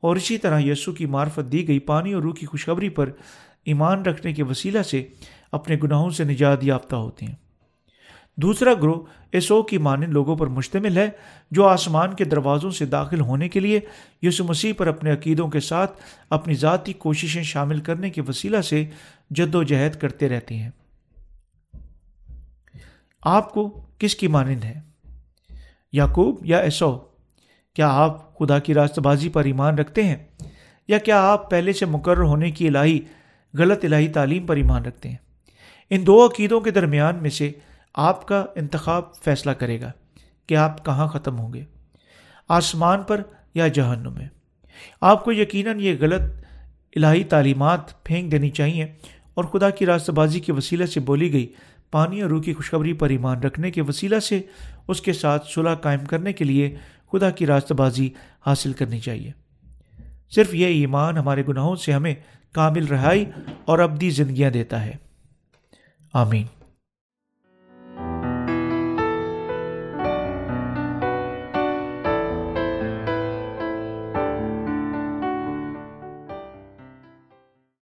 اور 0.00 0.16
اسی 0.16 0.38
طرح 0.38 0.60
یسو 0.60 0.92
کی 0.92 1.06
معرفت 1.06 1.52
دی 1.52 1.68
گئی 1.68 1.78
پانی 1.78 2.12
اور 2.12 2.22
روح 2.22 2.34
کی 2.34 2.46
خوشخبری 2.46 2.88
پر 2.88 3.10
ایمان 3.64 4.02
رکھنے 4.02 4.32
کے 4.32 4.42
وسیلہ 4.42 4.82
سے 4.82 5.06
اپنے 5.52 5.76
گناہوں 5.82 6.10
سے 6.10 6.24
نجات 6.24 6.64
یافتہ 6.64 6.96
ہوتے 6.96 7.26
ہیں۔ 7.26 7.34
دوسرا 8.36 8.74
گروہ 8.74 9.02
ایسو 9.32 9.62
کی 9.62 9.78
مانند 9.78 10.08
لوگوں 10.08 10.36
پر 10.36 10.46
مشتمل 10.46 10.96
ہے، 10.96 11.10
جو 11.50 11.66
آسمان 11.66 12.14
کے 12.14 12.24
دروازوں 12.24 12.70
سے 12.70 12.86
داخل 12.86 13.20
ہونے 13.20 13.48
کے 13.48 13.60
لیے 13.60 13.80
یسو 14.22 14.44
مسیح 14.44 14.72
پر 14.76 14.86
اپنے 14.86 15.12
عقیدوں 15.12 15.48
کے 15.48 15.60
ساتھ 15.60 16.00
اپنی 16.30 16.54
ذاتی 16.54 16.92
کوششیں 16.92 17.42
شامل 17.42 17.80
کرنے 17.80 18.10
کے 18.10 18.22
وسیلہ 18.28 18.60
سے 18.60 18.84
جد 19.30 19.54
و 19.54 19.62
جہد 19.62 19.94
کرتے 19.94 20.28
رہتے 20.28 20.54
ہیں۔ 20.54 20.70
آپ 23.22 23.52
کو 23.52 23.86
کس 23.98 24.14
کی 24.14 24.26
مانند 24.26 24.64
ہے؟ 24.64 24.80
یعقوب 25.92 26.38
یا 26.42 26.58
ایسو، 26.58 26.98
کیا 27.74 27.88
آپ 27.88 28.38
خدا 28.38 28.58
کی 28.58 28.74
راست 28.74 28.98
بازی 28.98 29.28
پر 29.28 29.44
ایمان 29.44 29.78
رکھتے 29.78 30.04
ہیں؟ 30.04 30.16
یا 30.88 30.98
کیا 30.98 31.22
آپ 31.22 31.50
پہلے 31.50 31.72
سے 31.72 31.86
مقرر 31.86 32.22
ہونے 32.22 32.50
کی 32.50 32.68
الہی، 32.68 33.00
غلط 33.54 33.84
الہی 33.84 34.08
تعلیم 34.08 34.46
پر 34.46 34.56
ایمان 34.56 34.84
رکھتے 34.84 35.08
ہیں؟ 35.08 35.16
ان 35.90 36.06
دو 36.06 36.26
عقیدوں 36.26 36.60
کے 36.60 36.70
درمیان 36.70 37.16
میں 37.16 37.30
سے 37.30 37.52
آپ 37.94 38.28
کا 38.28 38.44
انتخاب 38.54 39.14
فیصلہ 39.14 39.50
کرے 39.50 39.80
گا 39.80 39.92
کہ 40.46 40.56
آپ 40.56 40.84
کہاں 40.84 41.08
ختم 41.08 41.38
ہوں 41.38 41.52
گے، 41.52 41.64
آسمان 42.48 43.02
پر 43.02 43.22
یا 43.54 43.68
جہنم 43.68 44.12
میں۔ 44.12 44.28
آپ 45.00 45.24
کو 45.24 45.32
یقیناً 45.32 45.80
یہ 45.80 45.94
غلط 46.00 46.22
الہی 46.96 47.24
تعلیمات 47.24 48.04
پھینک 48.04 48.32
دینی 48.32 48.50
چاہیے 48.50 48.84
اور 49.34 49.44
خدا 49.44 49.70
کی 49.70 49.86
راست 49.86 50.10
بازی 50.10 50.40
کے 50.40 50.52
وسیلہ 50.52 50.86
سے 50.86 51.00
بولی 51.00 51.32
گئی 51.32 51.52
پانی 51.92 52.22
اور 52.22 52.30
روح 52.30 52.42
کی 52.42 52.54
خوشخبری 52.54 52.92
پر 52.92 53.10
ایمان 53.10 53.38
رکھنے 53.38 53.70
کے 53.70 53.82
وسیلہ 53.82 54.18
سے 54.18 54.42
اس 54.88 55.00
کے 55.00 55.12
ساتھ 55.12 55.46
صلح 55.48 55.74
قائم 55.74 56.04
کرنے 56.04 56.32
کے 56.32 56.44
لیے 56.44 56.76
خدا 57.12 57.30
کی 57.30 57.46
راست 57.46 57.72
بازی 57.72 58.10
حاصل 58.46 58.72
کرنی 58.72 59.00
چاہیے۔ 59.00 59.32
صرف 60.30 60.54
یہ 60.54 60.66
ایمان 60.66 61.16
ہمارے 61.16 61.42
گناہوں 61.48 61.76
سے 61.76 61.92
ہمیں 61.92 62.14
کامل 62.52 62.86
رہائی 62.86 63.24
اور 63.64 63.78
ابدی 63.78 64.10
زندگیاں 64.10 64.50
دیتا 64.50 64.86
ہے۔ 64.86 64.92
آمین۔ 66.12 66.61